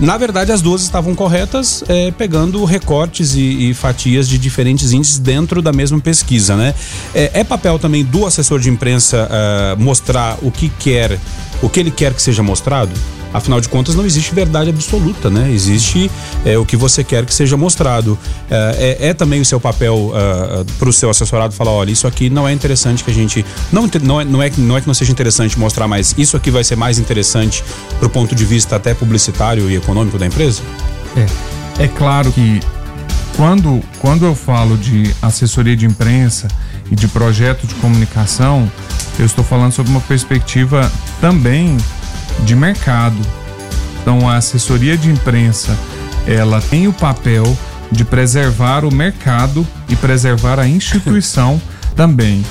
Na 0.00 0.16
verdade, 0.16 0.50
as 0.50 0.62
duas 0.62 0.80
estavam 0.80 1.14
corretas, 1.14 1.84
é, 1.86 2.10
pegando 2.10 2.64
recortes 2.64 3.34
e, 3.34 3.68
e, 3.68 3.74
fatias 3.74 4.26
de 4.26 4.38
diferentes 4.38 4.92
índices 4.92 5.18
dentro 5.18 5.60
da 5.60 5.74
mesma 5.74 6.00
pesquisa, 6.00 6.56
né? 6.56 6.74
É, 7.14 7.40
é 7.40 7.44
papel 7.44 7.78
também 7.78 8.02
do 8.02 8.24
assessor 8.24 8.58
de 8.60 8.70
imprensa 8.70 9.28
uh, 9.28 9.78
mostrar 9.78 10.38
o 10.40 10.50
que 10.50 10.70
quer, 10.70 11.18
o 11.62 11.68
que 11.68 11.80
ele 11.80 11.90
quer 11.90 12.14
que 12.14 12.22
seja 12.22 12.42
mostrado? 12.42 12.90
Afinal 13.32 13.60
de 13.60 13.68
contas, 13.68 13.94
não 13.94 14.04
existe 14.04 14.34
verdade 14.34 14.70
absoluta, 14.70 15.30
né? 15.30 15.50
Existe 15.52 16.10
é, 16.44 16.58
o 16.58 16.64
que 16.64 16.76
você 16.76 17.04
quer 17.04 17.24
que 17.24 17.32
seja 17.32 17.56
mostrado. 17.56 18.18
É, 18.50 18.96
é, 19.00 19.08
é 19.08 19.14
também 19.14 19.40
o 19.40 19.44
seu 19.44 19.60
papel 19.60 19.94
uh, 19.94 20.14
ah, 20.14 20.64
para 20.78 20.88
o 20.88 20.92
seu 20.92 21.08
assessorado 21.08 21.54
falar, 21.54 21.70
olha, 21.70 21.92
isso 21.92 22.06
aqui 22.06 22.28
não 22.28 22.48
é 22.48 22.52
interessante 22.52 23.04
que 23.04 23.10
a 23.10 23.14
gente. 23.14 23.44
Não, 23.72 23.88
não, 24.02 24.20
é, 24.20 24.24
não, 24.24 24.42
é, 24.42 24.50
não 24.56 24.76
é 24.76 24.80
que 24.80 24.86
não 24.86 24.94
seja 24.94 25.12
interessante 25.12 25.58
mostrar, 25.58 25.86
mas 25.86 26.14
isso 26.18 26.36
aqui 26.36 26.50
vai 26.50 26.64
ser 26.64 26.76
mais 26.76 26.98
interessante 26.98 27.62
para 27.98 28.06
o 28.06 28.10
ponto 28.10 28.34
de 28.34 28.44
vista 28.44 28.76
até 28.76 28.94
publicitário 28.94 29.70
e 29.70 29.76
econômico 29.76 30.18
da 30.18 30.26
empresa? 30.26 30.62
É, 31.16 31.84
é 31.84 31.88
claro 31.88 32.32
que 32.32 32.60
quando, 33.36 33.80
quando 34.00 34.26
eu 34.26 34.34
falo 34.34 34.76
de 34.76 35.14
assessoria 35.22 35.76
de 35.76 35.86
imprensa 35.86 36.48
e 36.90 36.96
de 36.96 37.06
projeto 37.06 37.66
de 37.66 37.74
comunicação, 37.76 38.70
eu 39.18 39.24
estou 39.24 39.44
falando 39.44 39.72
sobre 39.72 39.92
uma 39.92 40.00
perspectiva 40.00 40.90
também 41.20 41.76
de 42.44 42.54
mercado. 42.54 43.16
Então 44.00 44.28
a 44.28 44.36
assessoria 44.36 44.96
de 44.96 45.10
imprensa, 45.10 45.76
ela 46.26 46.60
tem 46.60 46.88
o 46.88 46.92
papel 46.92 47.56
de 47.92 48.04
preservar 48.04 48.84
o 48.84 48.94
mercado 48.94 49.66
e 49.88 49.96
preservar 49.96 50.58
a 50.58 50.68
instituição 50.68 51.60
também. 51.96 52.44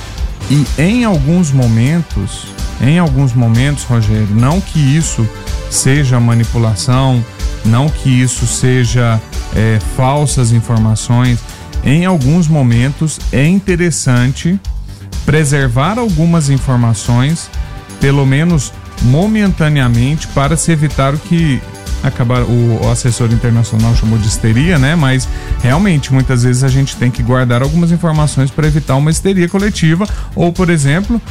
E 0.49 0.65
em 0.77 1.03
alguns 1.03 1.51
momentos, 1.51 2.47
em 2.81 2.97
alguns 2.97 3.33
momentos, 3.33 3.83
Rogério, 3.83 4.29
não 4.31 4.59
que 4.59 4.79
isso 4.79 5.27
seja 5.69 6.19
manipulação, 6.19 7.23
não 7.65 7.89
que 7.89 8.09
isso 8.09 8.47
seja 8.47 9.19
é, 9.55 9.79
falsas 9.95 10.51
informações, 10.51 11.39
em 11.83 12.05
alguns 12.05 12.47
momentos 12.47 13.19
é 13.31 13.45
interessante 13.47 14.59
preservar 15.25 15.99
algumas 15.99 16.49
informações, 16.49 17.49
pelo 17.99 18.25
menos 18.25 18.73
momentaneamente, 19.03 20.27
para 20.27 20.57
se 20.57 20.71
evitar 20.71 21.13
o 21.13 21.17
que 21.17 21.61
acabar 22.03 22.43
o, 22.43 22.81
o, 22.81 22.91
assessor 22.91 23.31
internacional 23.31 23.93
chamou 23.95 24.17
de 24.17 24.27
histeria, 24.27 24.77
né? 24.77 24.95
Mas 24.95 25.27
realmente 25.61 26.13
muitas 26.13 26.43
vezes 26.43 26.63
a 26.63 26.69
gente 26.69 26.95
tem 26.95 27.11
que 27.11 27.21
guardar 27.21 27.61
algumas 27.61 27.91
informações 27.91 28.49
para 28.49 28.67
evitar 28.67 28.95
uma 28.95 29.11
histeria 29.11 29.49
coletiva 29.49 30.07
ou, 30.35 30.51
por 30.53 30.69
exemplo, 30.69 31.21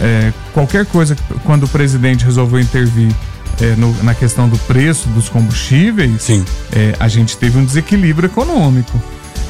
é, 0.00 0.32
qualquer 0.52 0.86
coisa 0.86 1.16
quando 1.44 1.64
o 1.64 1.68
presidente 1.68 2.24
resolveu 2.24 2.60
intervir 2.60 3.10
é, 3.60 3.74
no, 3.76 3.92
na 4.02 4.14
questão 4.14 4.48
do 4.48 4.58
preço 4.60 5.08
dos 5.10 5.28
combustíveis, 5.28 6.28
é, 6.72 6.94
a 6.98 7.08
gente 7.08 7.36
teve 7.36 7.58
um 7.58 7.64
desequilíbrio 7.64 8.26
econômico. 8.26 9.00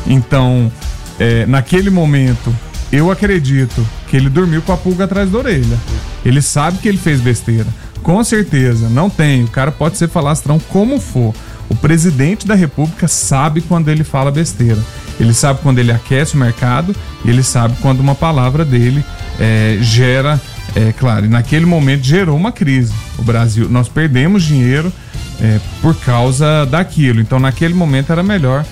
Então, 0.06 0.70
é, 1.18 1.46
naquele 1.46 1.90
momento, 1.90 2.54
eu 2.92 3.10
acredito 3.10 3.86
que 4.08 4.16
ele 4.16 4.28
dormiu 4.28 4.62
com 4.62 4.72
a 4.72 4.76
pulga 4.76 5.04
atrás 5.04 5.30
da 5.30 5.38
orelha. 5.38 5.78
Ele 6.24 6.42
sabe 6.42 6.78
que 6.78 6.88
ele 6.88 6.98
fez 6.98 7.20
besteira. 7.20 7.66
Com 8.02 8.22
certeza, 8.24 8.88
não 8.88 9.08
tem. 9.08 9.44
O 9.44 9.48
cara 9.48 9.70
pode 9.70 9.96
ser 9.96 10.08
falastrão 10.08 10.58
como 10.58 11.00
for. 11.00 11.34
O 11.68 11.74
presidente 11.76 12.46
da 12.46 12.54
República 12.54 13.06
sabe 13.06 13.60
quando 13.60 13.88
ele 13.88 14.02
fala 14.02 14.30
besteira. 14.30 14.78
Ele 15.20 15.32
sabe 15.32 15.60
quando 15.62 15.78
ele 15.78 15.92
aquece 15.92 16.34
o 16.34 16.38
mercado 16.38 16.94
ele 17.24 17.42
sabe 17.42 17.76
quando 17.80 18.00
uma 18.00 18.14
palavra 18.14 18.64
dele 18.64 19.04
é, 19.38 19.78
gera, 19.80 20.40
é 20.74 20.92
claro, 20.92 21.26
e 21.26 21.28
naquele 21.28 21.66
momento 21.66 22.04
gerou 22.04 22.36
uma 22.36 22.52
crise. 22.52 22.92
O 23.18 23.22
Brasil, 23.22 23.68
nós 23.68 23.88
perdemos 23.88 24.42
dinheiro 24.42 24.92
é, 25.40 25.60
por 25.82 25.94
causa 25.96 26.64
daquilo. 26.66 27.20
Então, 27.20 27.38
naquele 27.38 27.74
momento 27.74 28.10
era 28.12 28.22
melhor. 28.22 28.64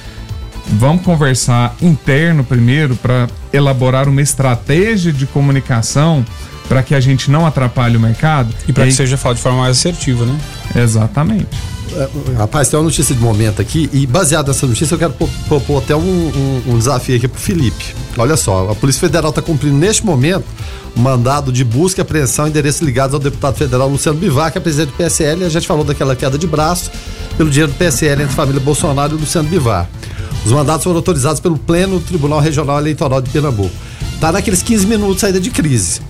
Vamos 0.73 1.03
conversar 1.03 1.75
interno 1.81 2.45
primeiro 2.45 2.95
para 2.97 3.29
elaborar 3.53 4.09
uma 4.09 4.21
estratégia 4.21 5.13
de 5.13 5.27
comunicação 5.27 6.25
para 6.69 6.83
que 6.83 6.95
a 6.95 7.01
gente 7.01 7.31
não 7.31 7.47
atrapalhe 7.47 7.97
o 7.97 8.01
mercado. 8.01 8.55
E 8.67 8.73
para 8.73 8.85
que 8.85 8.93
seja 8.93 9.17
falado 9.17 9.39
de 9.39 9.43
forma 9.43 9.61
mais 9.61 9.79
assertiva, 9.79 10.27
né? 10.27 10.39
Exatamente. 10.77 11.78
É, 11.95 12.37
rapaz, 12.37 12.69
tem 12.69 12.79
uma 12.79 12.85
notícia 12.85 13.15
de 13.15 13.21
momento 13.21 13.63
aqui 13.63 13.89
e 13.93 14.07
baseado 14.07 14.49
nessa 14.49 14.67
notícia 14.67 14.95
eu 14.95 14.99
quero 14.99 15.15
propor 15.47 15.83
até 15.83 15.97
um, 15.97 16.01
um, 16.01 16.63
um 16.69 16.79
desafio 16.79 17.17
aqui 17.17 17.29
pro 17.29 17.41
Felipe. 17.41 17.95
Olha 18.17 18.37
só, 18.37 18.71
a 18.71 18.75
Polícia 18.75 19.01
Federal 19.01 19.31
está 19.31 19.41
cumprindo 19.41 19.77
neste 19.77 20.05
momento 20.05 20.45
mandado 20.97 21.53
de 21.53 21.65
busca 21.65 22.01
e 22.01 22.03
apreensão 22.03 22.47
em 22.47 22.51
endereços 22.51 22.81
ligados 22.81 23.15
ao 23.15 23.21
deputado 23.21 23.57
federal 23.57 23.89
Luciano 23.89 24.19
Bivar, 24.19 24.51
que 24.51 24.59
é 24.59 24.61
presidente 24.61 24.91
do 24.91 24.97
PSL, 24.97 25.45
a 25.45 25.49
gente 25.49 25.67
falou 25.67 25.85
daquela 25.85 26.17
queda 26.17 26.37
de 26.37 26.47
braço 26.47 26.91
pelo 27.37 27.49
dinheiro 27.51 27.73
do 27.73 27.79
PSL 27.79 28.23
entre 28.23 28.33
a 28.33 28.37
família 28.37 28.61
Bolsonaro 28.61 29.17
e 29.17 29.21
Luciano 29.21 29.49
Bivar. 29.49 29.89
Os 30.45 30.53
mandados 30.53 30.83
foram 30.83 30.97
autorizados 30.97 31.41
pelo 31.41 31.57
Pleno 31.57 32.01
Tribunal 32.01 32.41
Regional 32.41 32.79
Eleitoral 32.79 33.21
de 33.21 33.31
Pernambuco. 33.31 33.75
Tá 34.21 34.33
naqueles 34.33 34.63
15 34.63 34.87
minutos 34.87 35.17
de 35.17 35.21
saída 35.21 35.41
de 35.41 35.51
crise. 35.51 36.01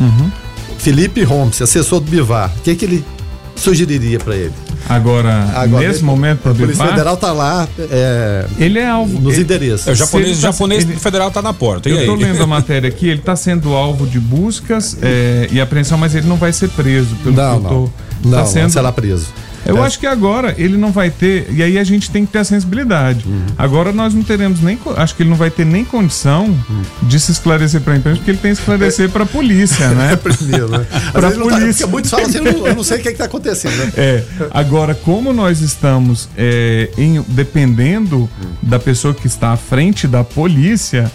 Uhum. 0.00 0.30
Felipe 0.78 1.22
Holmes, 1.22 1.62
assessor 1.62 2.00
do 2.00 2.10
Bivar, 2.10 2.52
o 2.58 2.60
que, 2.60 2.74
que 2.74 2.84
ele 2.84 3.04
sugeriria 3.56 4.18
para 4.18 4.36
ele? 4.36 4.52
Agora, 4.88 5.50
Agora 5.54 5.86
nesse 5.86 6.00
ele, 6.00 6.06
momento, 6.06 6.48
a 6.48 6.54
Polícia 6.54 6.86
Federal 6.86 7.16
tá 7.16 7.32
lá. 7.32 7.66
É, 7.78 8.46
ele 8.58 8.78
é 8.78 8.86
alvo. 8.86 9.20
Nos 9.20 9.34
ele, 9.34 9.42
endereços. 9.42 9.86
É, 9.86 9.92
o 9.92 9.94
japonês, 9.94 10.36
tá, 10.36 10.52
japonês 10.52 10.84
ele, 10.84 10.96
federal 10.96 11.30
tá 11.30 11.40
na 11.40 11.52
porta. 11.52 11.88
eu 11.88 12.04
tô 12.04 12.14
lendo 12.14 12.42
a 12.42 12.46
matéria 12.46 12.88
aqui, 12.88 13.08
ele 13.08 13.20
tá 13.20 13.34
sendo 13.34 13.74
alvo 13.74 14.06
de 14.06 14.20
buscas 14.20 14.96
é, 15.02 15.48
e 15.50 15.60
apreensão, 15.60 15.96
mas 15.96 16.14
ele 16.14 16.26
não 16.26 16.36
vai 16.36 16.52
ser 16.52 16.68
preso. 16.70 17.14
Pelo 17.16 17.34
não, 17.34 17.60
que 17.60 17.64
eu 17.64 17.70
tô, 17.70 17.74
não. 18.28 18.30
Tá 18.30 18.38
não, 18.38 18.46
sendo, 18.46 18.62
não 18.64 18.70
será 18.70 18.92
preso. 18.92 19.26
Eu 19.66 19.78
é. 19.78 19.86
acho 19.86 19.98
que 19.98 20.06
agora 20.06 20.54
ele 20.58 20.76
não 20.76 20.92
vai 20.92 21.10
ter, 21.10 21.46
e 21.50 21.62
aí 21.62 21.78
a 21.78 21.84
gente 21.84 22.10
tem 22.10 22.26
que 22.26 22.32
ter 22.32 22.40
a 22.40 22.44
sensibilidade. 22.44 23.24
Uhum. 23.26 23.46
Agora 23.56 23.92
nós 23.92 24.14
não 24.14 24.22
teremos 24.22 24.60
nem, 24.60 24.78
acho 24.96 25.14
que 25.14 25.22
ele 25.22 25.30
não 25.30 25.36
vai 25.36 25.50
ter 25.50 25.64
nem 25.64 25.84
condição 25.84 26.46
uhum. 26.46 26.82
de 27.02 27.18
se 27.18 27.32
esclarecer 27.32 27.80
para 27.80 27.94
a 27.94 27.96
imprensa, 27.96 28.18
porque 28.18 28.30
ele 28.30 28.38
tem 28.38 28.54
que 28.54 28.60
esclarecer 28.60 29.10
para 29.10 29.24
a 29.24 29.26
polícia, 29.26 29.88
né? 29.90 30.16
Primeiro, 30.22 30.68
né? 30.68 30.86
para 31.12 31.28
a 31.28 31.30
tá- 31.30 31.38
polícia. 31.38 31.86
Tá, 31.86 31.92
muitos 31.92 32.10
falam 32.10 32.26
assim, 32.26 32.38
eu 32.38 32.44
não, 32.44 32.66
eu 32.66 32.74
não 32.74 32.84
sei 32.84 32.98
o 32.98 33.02
que 33.02 33.08
é 33.08 33.12
está 33.12 33.24
acontecendo. 33.24 33.76
Né? 33.76 33.92
É. 33.96 34.24
Agora, 34.50 34.94
como 34.94 35.32
nós 35.32 35.60
estamos 35.60 36.28
é, 36.36 36.90
em, 36.96 37.22
dependendo 37.28 38.16
uhum. 38.16 38.28
da 38.62 38.78
pessoa 38.78 39.14
que 39.14 39.26
está 39.26 39.52
à 39.52 39.56
frente 39.56 40.06
da 40.06 40.24
polícia, 40.24 41.10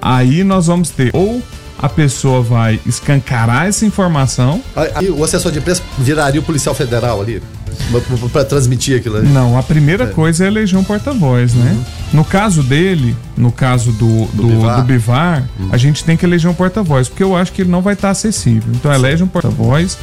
aí 0.00 0.44
nós 0.44 0.66
vamos 0.66 0.90
ter 0.90 1.10
ou 1.12 1.42
a 1.78 1.88
pessoa 1.88 2.42
vai 2.42 2.80
escancarar 2.84 3.66
essa 3.66 3.86
informação. 3.86 4.60
Aí, 4.74 5.08
o 5.10 5.22
assessor 5.22 5.52
de 5.52 5.58
imprensa 5.58 5.82
viraria 5.96 6.40
o 6.40 6.44
policial 6.44 6.74
federal 6.74 7.20
ali? 7.20 7.40
Para 8.32 8.44
transmitir 8.44 8.98
aquilo 8.98 9.16
ali. 9.16 9.28
Não, 9.28 9.58
a 9.58 9.62
primeira 9.62 10.04
é. 10.04 10.06
coisa 10.08 10.44
é 10.44 10.46
eleger 10.46 10.78
um 10.78 10.84
porta-voz, 10.84 11.54
né? 11.54 11.72
Uhum. 11.72 11.84
No 12.12 12.24
caso 12.24 12.62
dele, 12.62 13.16
no 13.36 13.52
caso 13.52 13.92
do, 13.92 14.26
do, 14.26 14.42
do 14.42 14.48
Bivar, 14.48 14.76
do 14.76 14.82
Bivar 14.84 15.48
uhum. 15.58 15.68
a 15.72 15.76
gente 15.76 16.04
tem 16.04 16.16
que 16.16 16.24
eleger 16.24 16.50
um 16.50 16.54
porta-voz, 16.54 17.08
porque 17.08 17.22
eu 17.22 17.36
acho 17.36 17.52
que 17.52 17.62
ele 17.62 17.70
não 17.70 17.82
vai 17.82 17.94
estar 17.94 18.10
acessível. 18.10 18.72
Então 18.74 18.92
elege 18.92 19.22
um 19.22 19.28
porta-voz 19.28 19.98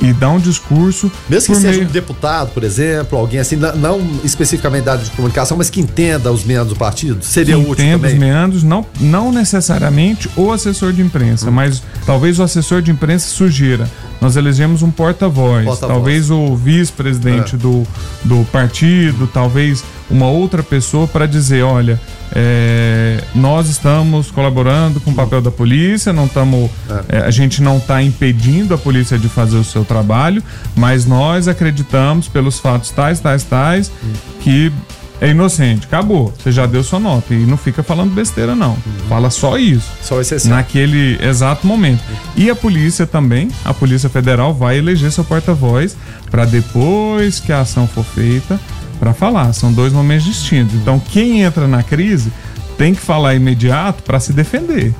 e 0.00 0.12
dá 0.12 0.30
um 0.30 0.38
discurso. 0.38 1.12
Mesmo 1.28 1.54
que 1.54 1.60
seja 1.60 1.78
meio... 1.78 1.88
um 1.88 1.92
deputado, 1.92 2.50
por 2.52 2.64
exemplo, 2.64 3.18
alguém 3.18 3.38
assim, 3.38 3.56
não, 3.56 4.00
especificamente 4.24 4.84
da 4.84 4.92
área 4.92 5.04
de 5.04 5.10
comunicação, 5.10 5.56
mas 5.56 5.68
que 5.68 5.80
entenda 5.80 6.32
os 6.32 6.44
meandros 6.44 6.70
do 6.70 6.76
partido, 6.78 7.22
seria 7.22 7.54
que 7.54 7.60
útil 7.60 7.72
entenda 7.72 8.08
também. 8.08 8.14
os 8.14 8.18
meandros, 8.18 8.62
não, 8.62 8.86
não 8.98 9.30
necessariamente 9.30 10.28
o 10.36 10.50
assessor 10.50 10.92
de 10.92 11.02
imprensa, 11.02 11.48
hum. 11.48 11.52
mas 11.52 11.82
talvez 12.06 12.38
o 12.38 12.42
assessor 12.42 12.80
de 12.80 12.90
imprensa 12.90 13.28
sugira. 13.28 13.88
Nós 14.20 14.36
elegemos 14.36 14.82
um 14.82 14.90
porta-voz, 14.90 15.64
porta 15.64 15.86
talvez 15.86 16.30
o 16.30 16.54
vice-presidente 16.54 17.54
é. 17.54 17.58
do, 17.58 17.86
do 18.24 18.44
partido, 18.52 19.26
talvez 19.26 19.82
uma 20.10 20.28
outra 20.28 20.62
pessoa 20.62 21.06
para 21.06 21.26
dizer, 21.26 21.62
olha, 21.62 21.98
é, 22.32 23.22
nós 23.34 23.68
estamos 23.68 24.30
colaborando 24.30 25.00
com 25.00 25.10
o 25.10 25.14
papel 25.14 25.40
da 25.40 25.50
polícia, 25.50 26.12
não 26.12 26.26
estamos, 26.26 26.70
é. 27.08 27.16
é, 27.16 27.20
a 27.20 27.30
gente 27.30 27.62
não 27.62 27.78
está 27.78 28.02
impedindo 28.02 28.74
a 28.74 28.78
polícia 28.78 29.18
de 29.18 29.28
fazer 29.28 29.56
o 29.56 29.64
seu 29.64 29.84
trabalho, 29.84 30.42
mas 30.76 31.06
nós 31.06 31.48
acreditamos 31.48 32.28
pelos 32.28 32.58
fatos 32.58 32.90
tais, 32.90 33.20
tais, 33.20 33.42
tais, 33.44 33.90
hum. 34.02 34.12
que 34.40 34.72
é 35.20 35.28
inocente. 35.28 35.86
Acabou. 35.86 36.32
Você 36.38 36.50
já 36.50 36.66
deu 36.66 36.82
sua 36.82 36.98
nota. 36.98 37.34
E 37.34 37.44
não 37.44 37.56
fica 37.56 37.82
falando 37.82 38.14
besteira, 38.14 38.54
não. 38.54 38.70
Uhum. 38.70 39.08
Fala 39.08 39.30
só 39.30 39.58
isso. 39.58 39.90
Só 40.02 40.20
esse 40.20 40.48
Naquele 40.48 41.18
exato 41.22 41.66
momento. 41.66 42.02
E 42.34 42.48
a 42.48 42.56
polícia 42.56 43.06
também, 43.06 43.48
a 43.64 43.74
Polícia 43.74 44.08
Federal 44.08 44.54
vai 44.54 44.78
eleger 44.78 45.12
seu 45.12 45.24
porta-voz 45.24 45.96
para 46.30 46.44
depois 46.44 47.38
que 47.38 47.52
a 47.52 47.60
ação 47.60 47.86
for 47.86 48.04
feita, 48.04 48.58
para 48.98 49.12
falar. 49.12 49.52
São 49.52 49.72
dois 49.72 49.92
momentos 49.92 50.24
distintos. 50.24 50.74
Então, 50.74 50.98
quem 50.98 51.42
entra 51.42 51.66
na 51.68 51.82
crise 51.82 52.32
tem 52.78 52.94
que 52.94 53.00
falar 53.00 53.34
imediato 53.34 54.02
para 54.02 54.18
se 54.18 54.32
defender. 54.32 54.94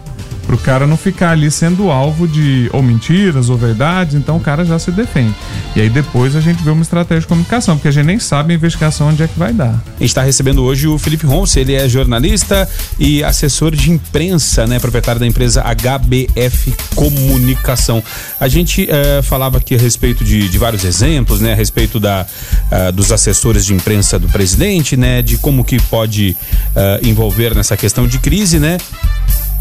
Para 0.51 0.57
o 0.57 0.59
cara 0.59 0.85
não 0.85 0.97
ficar 0.97 1.31
ali 1.31 1.49
sendo 1.49 1.93
alvo 1.93 2.27
de 2.27 2.69
ou 2.73 2.83
mentiras 2.83 3.49
ou 3.49 3.57
verdades, 3.57 4.17
então 4.17 4.37
o 4.37 4.41
cara 4.41 4.65
já 4.65 4.81
se 4.81 4.91
defende. 4.91 5.33
E 5.77 5.81
aí 5.81 5.89
depois 5.89 6.35
a 6.35 6.41
gente 6.41 6.61
vê 6.65 6.71
uma 6.71 6.83
estratégia 6.83 7.21
de 7.21 7.29
comunicação, 7.29 7.77
porque 7.77 7.87
a 7.87 7.93
gente 7.93 8.07
nem 8.07 8.19
sabe 8.19 8.53
a 8.53 8.57
investigação 8.57 9.11
onde 9.11 9.23
é 9.23 9.29
que 9.29 9.39
vai 9.39 9.53
dar. 9.53 9.69
A 9.69 10.01
gente 10.01 10.09
está 10.09 10.23
recebendo 10.23 10.65
hoje 10.65 10.89
o 10.89 10.99
Felipe 10.99 11.25
Ronce, 11.25 11.61
ele 11.61 11.75
é 11.75 11.89
jornalista 11.89 12.69
e 12.99 13.23
assessor 13.23 13.77
de 13.77 13.93
imprensa, 13.93 14.67
né? 14.67 14.81
Proprietário 14.81 15.21
da 15.21 15.27
empresa 15.29 15.63
HBF 15.63 16.75
Comunicação. 16.97 18.03
A 18.41 18.49
gente 18.49 18.89
uh, 18.91 19.23
falava 19.23 19.59
aqui 19.59 19.77
a 19.77 19.79
respeito 19.79 20.25
de, 20.25 20.49
de, 20.49 20.59
vários 20.59 20.85
exemplos, 20.85 21.41
né? 21.41 21.53
A 21.53 21.57
respeito 21.57 22.01
da, 22.01 22.27
uh, 22.73 22.91
dos 22.91 23.13
assessores 23.13 23.65
de 23.65 23.73
imprensa 23.73 24.19
do 24.19 24.29
presidente, 24.29 24.97
né? 24.97 25.23
De 25.23 25.39
como 25.39 25.63
que 25.63 25.81
pode 25.83 26.37
uh, 26.75 27.07
envolver 27.07 27.55
nessa 27.55 27.77
questão 27.77 28.05
de 28.09 28.19
crise, 28.19 28.59
né? 28.59 28.79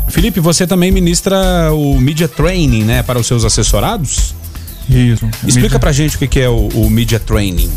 Felipe, 0.09 0.39
você 0.39 0.65
também 0.65 0.91
ministra 0.91 1.71
o 1.73 1.99
Media 1.99 2.27
Training, 2.27 2.83
né, 2.83 3.03
para 3.03 3.19
os 3.19 3.27
seus 3.27 3.45
assessorados? 3.45 4.33
Isso. 4.89 5.25
Explica 5.45 5.61
media... 5.61 5.79
pra 5.79 5.91
gente 5.91 6.15
o 6.15 6.27
que 6.27 6.39
é 6.39 6.49
o, 6.49 6.67
o 6.69 6.89
Media 6.89 7.19
Training. 7.19 7.69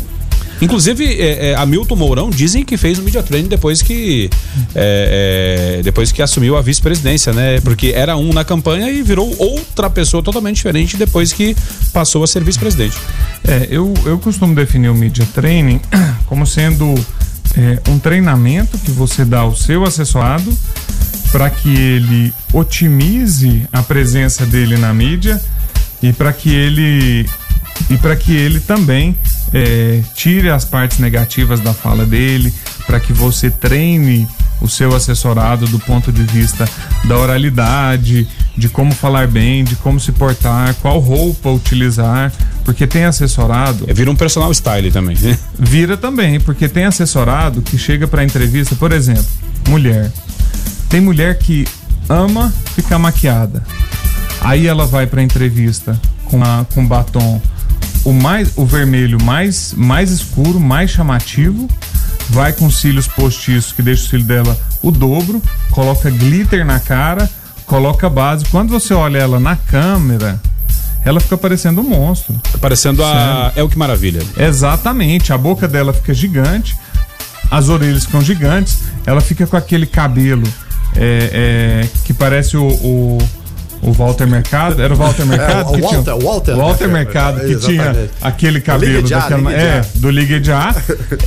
Inclusive, 0.61 1.05
é, 1.05 1.51
é, 1.51 1.55
Hamilton 1.55 1.95
Mourão 1.95 2.29
dizem 2.29 2.63
que 2.63 2.77
fez 2.77 2.97
o 2.97 3.01
media 3.01 3.21
training 3.21 3.49
depois 3.49 3.81
que 3.81 4.29
é, 4.73 5.79
é, 5.79 5.83
depois 5.83 6.11
que 6.11 6.21
assumiu 6.21 6.55
a 6.55 6.61
vice-presidência, 6.61 7.33
né? 7.33 7.59
Porque 7.59 7.91
era 7.93 8.15
um 8.15 8.31
na 8.31 8.45
campanha 8.45 8.89
e 8.89 9.01
virou 9.01 9.35
outra 9.37 9.89
pessoa 9.89 10.23
totalmente 10.23 10.57
diferente 10.57 10.95
depois 10.95 11.33
que 11.33 11.55
passou 11.91 12.23
a 12.23 12.27
ser 12.27 12.43
vice-presidente. 12.43 12.95
É, 13.45 13.67
eu, 13.69 13.93
eu 14.05 14.17
costumo 14.19 14.55
definir 14.55 14.89
o 14.89 14.95
media 14.95 15.27
training 15.33 15.81
como 16.27 16.47
sendo 16.47 16.93
é, 17.57 17.81
um 17.89 17.99
treinamento 17.99 18.77
que 18.77 18.91
você 18.91 19.25
dá 19.25 19.39
ao 19.39 19.55
seu 19.55 19.83
assessorado 19.83 20.57
para 21.33 21.49
que 21.49 21.75
ele 21.75 22.31
otimize 22.53 23.67
a 23.73 23.81
presença 23.81 24.45
dele 24.45 24.77
na 24.77 24.93
mídia 24.93 25.41
e 25.99 26.13
para 26.13 26.31
que 26.31 26.53
ele 26.53 27.27
e 27.89 27.97
para 27.97 28.15
que 28.15 28.31
ele 28.35 28.59
também 28.59 29.17
é, 29.51 30.01
tire 30.13 30.51
as 30.51 30.63
partes 30.63 30.99
negativas 30.99 31.59
da 31.59 31.73
fala 31.73 32.05
dele, 32.05 32.53
para 32.85 32.99
que 32.99 33.11
você 33.11 33.49
treine 33.49 34.27
o 34.61 34.69
seu 34.69 34.95
assessorado 34.95 35.65
do 35.65 35.79
ponto 35.79 36.11
de 36.11 36.21
vista 36.21 36.69
da 37.05 37.17
oralidade, 37.17 38.27
de 38.55 38.69
como 38.69 38.93
falar 38.93 39.27
bem, 39.27 39.63
de 39.63 39.75
como 39.75 39.99
se 39.99 40.11
portar, 40.11 40.75
qual 40.75 40.99
roupa 40.99 41.49
utilizar, 41.49 42.31
porque 42.63 42.85
tem 42.85 43.05
assessorado. 43.05 43.85
É, 43.87 43.93
vira 43.93 44.11
um 44.11 44.15
personal 44.15 44.53
style 44.53 44.91
também. 44.91 45.17
Né? 45.19 45.35
Vira 45.57 45.97
também, 45.97 46.39
porque 46.39 46.69
tem 46.69 46.85
assessorado 46.85 47.63
que 47.63 47.75
chega 47.75 48.07
para 48.07 48.23
entrevista, 48.23 48.75
por 48.75 48.91
exemplo, 48.91 49.25
mulher. 49.67 50.11
Tem 50.93 51.01
mulher 51.01 51.39
que 51.39 51.67
ama 52.07 52.53
ficar 52.75 52.99
maquiada. 52.99 53.63
Aí 54.41 54.67
ela 54.67 54.85
vai 54.85 55.07
para 55.07 55.23
entrevista 55.23 55.99
com, 56.25 56.43
a, 56.43 56.67
com 56.71 56.85
batom 56.85 57.41
o 58.05 58.13
mais 58.13 58.51
o 58.55 58.63
vermelho 58.63 59.19
mais 59.19 59.73
mais 59.75 60.11
escuro, 60.11 60.59
mais 60.59 60.91
chamativo, 60.91 61.67
vai 62.29 62.53
com 62.53 62.69
cílios 62.69 63.07
postiços 63.07 63.71
que 63.71 63.81
deixa 63.81 64.03
o 64.03 64.07
cílio 64.07 64.27
dela 64.27 64.55
o 64.83 64.91
dobro, 64.91 65.41
coloca 65.71 66.11
glitter 66.11 66.63
na 66.63 66.79
cara, 66.79 67.27
coloca 67.65 68.07
base. 68.07 68.45
Quando 68.45 68.69
você 68.69 68.93
olha 68.93 69.17
ela 69.17 69.39
na 69.39 69.55
câmera, 69.55 70.39
ela 71.03 71.19
fica 71.19 71.35
parecendo 71.35 71.81
um 71.81 71.89
monstro. 71.89 72.39
Parecendo 72.61 73.03
a 73.03 73.51
É 73.55 73.63
o 73.63 73.67
que 73.67 73.79
maravilha. 73.79 74.21
Exatamente, 74.37 75.33
a 75.33 75.39
boca 75.39 75.67
dela 75.67 75.91
fica 75.91 76.13
gigante, 76.13 76.77
as 77.49 77.67
orelhas 77.67 78.05
ficam 78.05 78.21
gigantes, 78.21 78.77
ela 79.07 79.21
fica 79.21 79.47
com 79.47 79.57
aquele 79.57 79.87
cabelo 79.87 80.47
é, 80.95 81.83
é, 81.83 81.87
que 82.03 82.13
parece 82.13 82.57
o, 82.57 82.67
o 82.67 83.17
o 83.83 83.91
Walter 83.91 84.25
Mercado, 84.25 84.81
era 84.81 84.93
o 84.93 84.97
Walter 84.97 85.25
Mercado 85.25 85.67
é, 85.67 85.71
o 85.71 85.75
que 85.75 85.81
Walter, 85.81 86.03
tinha, 86.03 86.15
Walter, 86.15 86.55
Walter 86.55 86.87
Mercado 86.87 87.39
que 87.41 87.55
tinha 87.57 88.09
aquele 88.21 88.61
cabelo 88.61 89.01
Liga 89.01 89.19
daquela, 89.19 89.51
Liga 89.51 89.61
é, 89.61 89.81
do 89.95 90.09
Liga 90.09 90.39
de 90.39 90.51
A. 90.53 90.73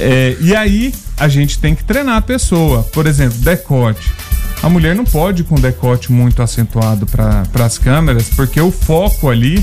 é, 0.01 0.37
e 0.41 0.57
aí 0.57 0.95
a 1.19 1.29
gente 1.29 1.59
tem 1.59 1.75
que 1.75 1.85
treinar 1.85 2.17
a 2.17 2.23
pessoa. 2.23 2.83
Por 2.93 3.07
exemplo, 3.07 3.39
decote. 3.41 4.11
A 4.63 4.71
mulher 4.71 4.95
não 4.95 5.05
pode 5.05 5.43
ir 5.43 5.45
com 5.45 5.57
decote 5.57 6.11
muito 6.11 6.43
acentuado 6.43 7.07
para 7.07 7.65
as 7.65 7.77
câmeras, 7.77 8.31
porque 8.35 8.59
o 8.59 8.71
foco 8.71 9.29
ali 9.29 9.63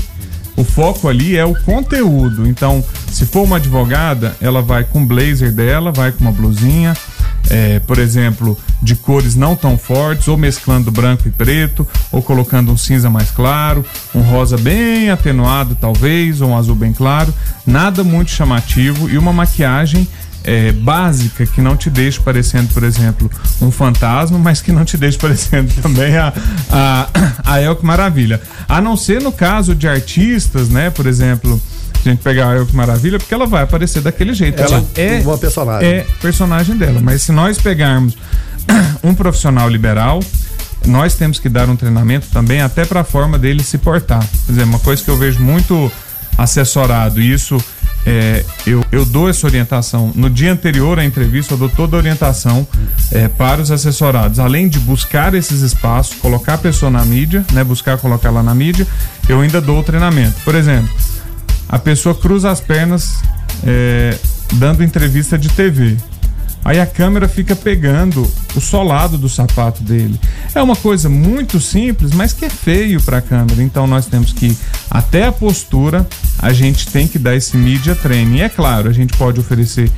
o 0.56 0.62
foco 0.62 1.08
ali 1.08 1.36
é 1.36 1.44
o 1.44 1.54
conteúdo. 1.62 2.46
Então, 2.46 2.84
se 3.10 3.26
for 3.26 3.42
uma 3.42 3.56
advogada, 3.56 4.36
ela 4.40 4.62
vai 4.62 4.84
com 4.84 5.04
blazer 5.04 5.50
dela, 5.50 5.90
vai 5.90 6.12
com 6.12 6.20
uma 6.20 6.32
blusinha, 6.32 6.96
é, 7.50 7.78
por 7.80 7.98
exemplo, 7.98 8.58
de 8.82 8.94
cores 8.96 9.34
não 9.34 9.54
tão 9.54 9.76
fortes, 9.76 10.28
ou 10.28 10.36
mesclando 10.36 10.90
branco 10.90 11.28
e 11.28 11.30
preto, 11.30 11.86
ou 12.10 12.22
colocando 12.22 12.72
um 12.72 12.76
cinza 12.76 13.10
mais 13.10 13.30
claro, 13.30 13.84
um 14.14 14.20
rosa 14.20 14.56
bem 14.56 15.10
atenuado, 15.10 15.74
talvez, 15.74 16.40
ou 16.40 16.50
um 16.50 16.56
azul 16.56 16.74
bem 16.74 16.92
claro. 16.92 17.32
Nada 17.66 18.02
muito 18.02 18.30
chamativo 18.30 19.08
e 19.08 19.18
uma 19.18 19.32
maquiagem 19.32 20.08
é, 20.44 20.70
básica 20.72 21.46
que 21.46 21.60
não 21.60 21.76
te 21.76 21.88
deixe 21.88 22.20
parecendo, 22.20 22.72
por 22.72 22.84
exemplo, 22.84 23.30
um 23.60 23.70
fantasma, 23.70 24.38
mas 24.38 24.60
que 24.60 24.70
não 24.70 24.84
te 24.84 24.96
deixe 24.96 25.16
parecendo 25.16 25.72
também 25.80 26.16
a, 26.16 26.32
a, 26.70 27.08
a 27.44 27.62
Elke 27.62 27.84
Maravilha. 27.84 28.40
A 28.68 28.80
não 28.80 28.96
ser 28.96 29.22
no 29.22 29.32
caso 29.32 29.74
de 29.74 29.88
artistas, 29.88 30.68
né? 30.68 30.90
Por 30.90 31.06
exemplo, 31.06 31.60
gente 32.12 32.22
pegar 32.22 32.50
a 32.50 32.56
Elke 32.56 32.74
Maravilha, 32.74 33.18
porque 33.18 33.32
ela 33.32 33.46
vai 33.46 33.62
aparecer 33.62 34.02
daquele 34.02 34.34
jeito. 34.34 34.60
Ela, 34.60 34.76
ela 34.76 34.86
é 34.96 35.20
uma 35.20 35.38
personagem. 35.38 35.88
É 35.88 36.06
personagem 36.20 36.76
dela. 36.76 37.00
Mas 37.02 37.22
se 37.22 37.32
nós 37.32 37.58
pegarmos 37.58 38.16
um 39.02 39.14
profissional 39.14 39.68
liberal, 39.68 40.20
nós 40.86 41.14
temos 41.14 41.38
que 41.38 41.48
dar 41.48 41.68
um 41.68 41.76
treinamento 41.76 42.26
também 42.32 42.60
até 42.60 42.84
para 42.84 43.00
a 43.00 43.04
forma 43.04 43.38
dele 43.38 43.62
se 43.62 43.78
portar. 43.78 44.20
Quer 44.46 44.52
dizer, 44.52 44.64
uma 44.64 44.78
coisa 44.78 45.02
que 45.02 45.10
eu 45.10 45.16
vejo 45.16 45.40
muito 45.40 45.90
assessorado, 46.36 47.20
e 47.20 47.32
isso 47.32 47.62
é, 48.06 48.44
eu, 48.66 48.84
eu 48.92 49.04
dou 49.04 49.28
essa 49.28 49.46
orientação. 49.46 50.12
No 50.14 50.28
dia 50.28 50.52
anterior 50.52 50.98
à 50.98 51.04
entrevista, 51.04 51.54
eu 51.54 51.58
dou 51.58 51.68
toda 51.68 51.96
a 51.96 51.98
orientação 51.98 52.66
é, 53.10 53.28
para 53.28 53.62
os 53.62 53.70
assessorados. 53.70 54.38
Além 54.38 54.68
de 54.68 54.78
buscar 54.78 55.34
esses 55.34 55.62
espaços, 55.62 56.14
colocar 56.16 56.54
a 56.54 56.58
pessoa 56.58 56.90
na 56.90 57.04
mídia, 57.04 57.44
né, 57.52 57.64
buscar 57.64 57.96
colocar 57.98 58.30
lá 58.30 58.42
na 58.42 58.54
mídia, 58.54 58.86
eu 59.28 59.40
ainda 59.40 59.60
dou 59.60 59.80
o 59.80 59.82
treinamento. 59.82 60.34
Por 60.44 60.54
exemplo, 60.54 60.92
a 61.68 61.78
pessoa 61.78 62.14
cruza 62.14 62.50
as 62.50 62.60
pernas 62.60 63.20
é, 63.64 64.16
dando 64.54 64.82
entrevista 64.82 65.38
de 65.38 65.48
TV. 65.48 65.96
Aí 66.64 66.80
a 66.80 66.86
câmera 66.86 67.28
fica 67.28 67.54
pegando 67.54 68.26
o 68.56 68.60
solado 68.60 69.18
do 69.18 69.28
sapato 69.28 69.82
dele. 69.82 70.18
É 70.54 70.62
uma 70.62 70.74
coisa 70.74 71.10
muito 71.10 71.60
simples, 71.60 72.12
mas 72.12 72.32
que 72.32 72.46
é 72.46 72.50
feio 72.50 73.02
para 73.02 73.18
a 73.18 73.20
câmera. 73.20 73.62
Então 73.62 73.86
nós 73.86 74.06
temos 74.06 74.32
que 74.32 74.56
até 74.90 75.26
a 75.26 75.32
postura, 75.32 76.06
a 76.38 76.54
gente 76.54 76.88
tem 76.88 77.06
que 77.06 77.18
dar 77.18 77.36
esse 77.36 77.54
media 77.56 77.94
training. 77.94 78.36
E 78.36 78.42
é 78.42 78.48
claro, 78.48 78.88
a 78.88 78.92
gente 78.92 79.14
pode 79.14 79.38
oferecer 79.38 79.90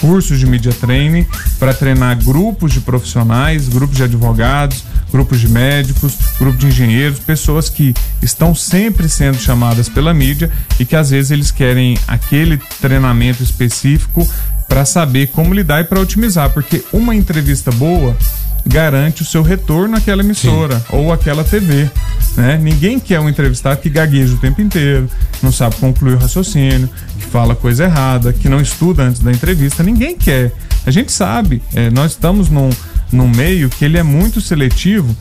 cursos 0.00 0.38
de 0.38 0.46
media 0.46 0.72
training 0.72 1.26
para 1.58 1.74
treinar 1.74 2.16
grupos 2.22 2.72
de 2.72 2.80
profissionais, 2.80 3.68
grupos 3.68 3.96
de 3.96 4.04
advogados, 4.04 4.84
grupos 5.12 5.38
de 5.38 5.48
médicos, 5.48 6.16
grupos 6.38 6.58
de 6.58 6.66
engenheiros, 6.66 7.20
pessoas 7.20 7.68
que 7.68 7.94
estão 8.22 8.54
sempre 8.54 9.08
sendo 9.08 9.38
chamadas 9.38 9.88
pela 9.88 10.14
mídia 10.14 10.50
e 10.80 10.84
que 10.84 10.96
às 10.96 11.10
vezes 11.10 11.30
eles 11.30 11.50
querem 11.50 11.96
aquele 12.08 12.58
treinamento 12.80 13.42
específico 13.42 14.26
para 14.66 14.84
saber 14.86 15.28
como 15.28 15.52
lidar 15.52 15.82
e 15.82 15.84
para 15.84 16.00
otimizar, 16.00 16.50
porque 16.50 16.82
uma 16.92 17.14
entrevista 17.14 17.70
boa 17.70 18.16
garante 18.64 19.22
o 19.22 19.24
seu 19.24 19.42
retorno 19.42 19.96
àquela 19.96 20.22
emissora 20.22 20.78
Sim. 20.78 20.84
ou 20.90 21.12
àquela 21.12 21.44
TV. 21.44 21.90
Né? 22.36 22.58
Ninguém 22.58 22.98
quer 22.98 23.20
um 23.20 23.28
entrevistado 23.28 23.80
que 23.80 23.90
gagueja 23.90 24.34
o 24.34 24.38
tempo 24.38 24.62
inteiro, 24.62 25.08
não 25.42 25.52
sabe 25.52 25.76
concluir 25.76 26.14
o 26.14 26.18
raciocínio, 26.18 26.88
que 27.18 27.26
fala 27.26 27.54
coisa 27.54 27.84
errada, 27.84 28.32
que 28.32 28.48
não 28.48 28.60
estuda 28.60 29.02
antes 29.02 29.20
da 29.20 29.30
entrevista. 29.30 29.82
Ninguém 29.82 30.16
quer. 30.16 30.52
A 30.86 30.90
gente 30.90 31.12
sabe, 31.12 31.62
é, 31.74 31.90
nós 31.90 32.12
estamos 32.12 32.48
num, 32.48 32.70
num 33.12 33.28
meio 33.28 33.68
que 33.68 33.84
ele 33.84 33.98
é 33.98 34.02
muito 34.02 34.40
seletivo, 34.40 35.14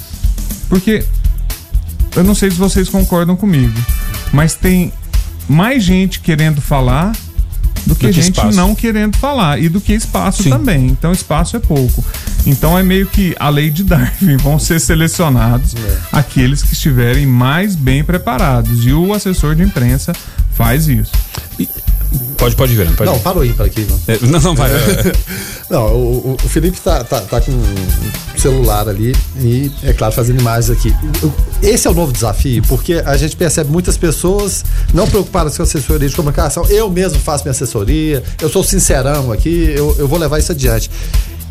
porque 0.69 1.05
eu 2.15 2.23
não 2.23 2.33
sei 2.33 2.49
se 2.49 2.57
vocês 2.57 2.89
concordam 2.89 3.35
comigo, 3.35 3.77
mas 4.31 4.55
tem 4.55 4.91
mais 5.47 5.83
gente 5.83 6.19
querendo 6.19 6.61
falar 6.61 7.11
do 7.85 7.95
que, 7.95 8.07
do 8.07 8.13
que 8.13 8.21
gente 8.21 8.35
espaço. 8.35 8.55
não 8.55 8.75
querendo 8.75 9.17
falar 9.17 9.59
e 9.59 9.67
do 9.67 9.81
que 9.81 9.93
espaço 9.93 10.43
Sim. 10.43 10.49
também. 10.49 10.87
Então 10.87 11.11
espaço 11.11 11.57
é 11.57 11.59
pouco. 11.59 12.03
Então 12.45 12.77
é 12.77 12.83
meio 12.83 13.07
que 13.07 13.35
a 13.39 13.49
lei 13.49 13.69
de 13.69 13.83
Darwin, 13.85 14.37
vão 14.37 14.59
ser 14.59 14.79
selecionados 14.79 15.75
é. 15.75 15.97
aqueles 16.11 16.61
que 16.61 16.73
estiverem 16.73 17.25
mais 17.25 17.75
bem 17.75 18.03
preparados 18.03 18.85
e 18.85 18.93
o 18.93 19.13
assessor 19.13 19.55
de 19.55 19.63
imprensa 19.63 20.13
faz 20.53 20.87
isso. 20.87 21.11
E, 21.59 21.67
pode, 22.37 22.55
pode 22.55 22.75
ver, 22.75 22.89
pode 22.95 23.09
Não, 23.09 23.17
ir. 23.17 23.21
parou 23.21 23.45
ímpar 23.45 23.67
aqui, 23.67 23.87
É, 24.07 24.19
não, 24.25 24.39
não, 24.39 24.55
vai. 24.55 24.71
É. 24.71 25.13
não, 25.69 25.87
o, 25.95 26.37
o, 26.43 26.49
Felipe 26.49 26.79
tá, 26.79 27.03
tá, 27.03 27.21
tá 27.21 27.41
com 27.41 27.51
um 27.51 28.37
celular 28.37 28.87
ali 28.87 29.15
e, 29.39 29.71
é 29.83 29.93
claro, 29.93 30.13
fazendo 30.13 30.39
imagens 30.41 30.69
aqui. 30.69 30.93
Esse 31.61 31.87
é 31.87 31.91
o 31.91 31.93
novo 31.93 32.11
desafio, 32.11 32.61
porque 32.67 33.01
a 33.05 33.15
gente 33.17 33.35
percebe 33.35 33.71
muitas 33.71 33.97
pessoas 33.97 34.63
não 34.93 35.07
preocupadas 35.07 35.55
com 35.55 35.63
assessoria 35.63 36.09
de 36.09 36.15
comunicação. 36.15 36.65
Eu 36.69 36.89
mesmo 36.89 37.19
faço 37.19 37.43
minha 37.43 37.51
assessoria, 37.51 38.23
eu 38.41 38.49
sou 38.49 38.63
sincerão 38.63 39.31
aqui, 39.31 39.73
eu, 39.75 39.95
eu 39.97 40.07
vou 40.07 40.19
levar 40.19 40.39
isso 40.39 40.51
adiante. 40.51 40.89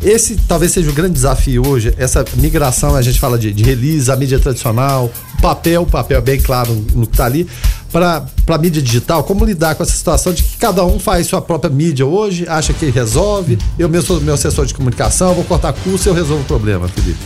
Esse 0.03 0.35
talvez 0.47 0.71
seja 0.71 0.89
o 0.89 0.93
grande 0.93 1.13
desafio 1.13 1.67
hoje, 1.67 1.93
essa 1.95 2.25
migração, 2.37 2.95
a 2.95 3.03
gente 3.03 3.19
fala 3.19 3.37
de, 3.37 3.53
de 3.53 3.63
release, 3.63 4.09
a 4.11 4.15
mídia 4.15 4.39
tradicional, 4.39 5.11
papel, 5.39 5.85
papel 5.85 6.19
bem 6.23 6.41
claro 6.41 6.73
no 6.95 7.05
que 7.05 7.13
está 7.13 7.25
ali, 7.25 7.47
para 7.91 8.25
a 8.47 8.57
mídia 8.57 8.81
digital, 8.81 9.23
como 9.23 9.43
lidar 9.45 9.75
com 9.75 9.83
essa 9.83 9.91
situação 9.91 10.33
de 10.33 10.43
que 10.43 10.57
cada 10.57 10.85
um 10.85 10.99
faz 10.99 11.27
sua 11.27 11.41
própria 11.41 11.69
mídia 11.69 12.05
hoje, 12.05 12.45
acha 12.47 12.73
que 12.73 12.89
resolve, 12.89 13.57
eu 13.77 13.89
mesmo 13.89 14.07
sou 14.07 14.21
meu 14.21 14.33
assessor 14.33 14.65
de 14.65 14.73
comunicação, 14.73 15.33
vou 15.33 15.43
cortar 15.43 15.73
custo 15.73 16.07
e 16.07 16.09
eu 16.09 16.13
resolvo 16.13 16.43
o 16.43 16.45
problema, 16.45 16.87
Felipe. 16.87 17.19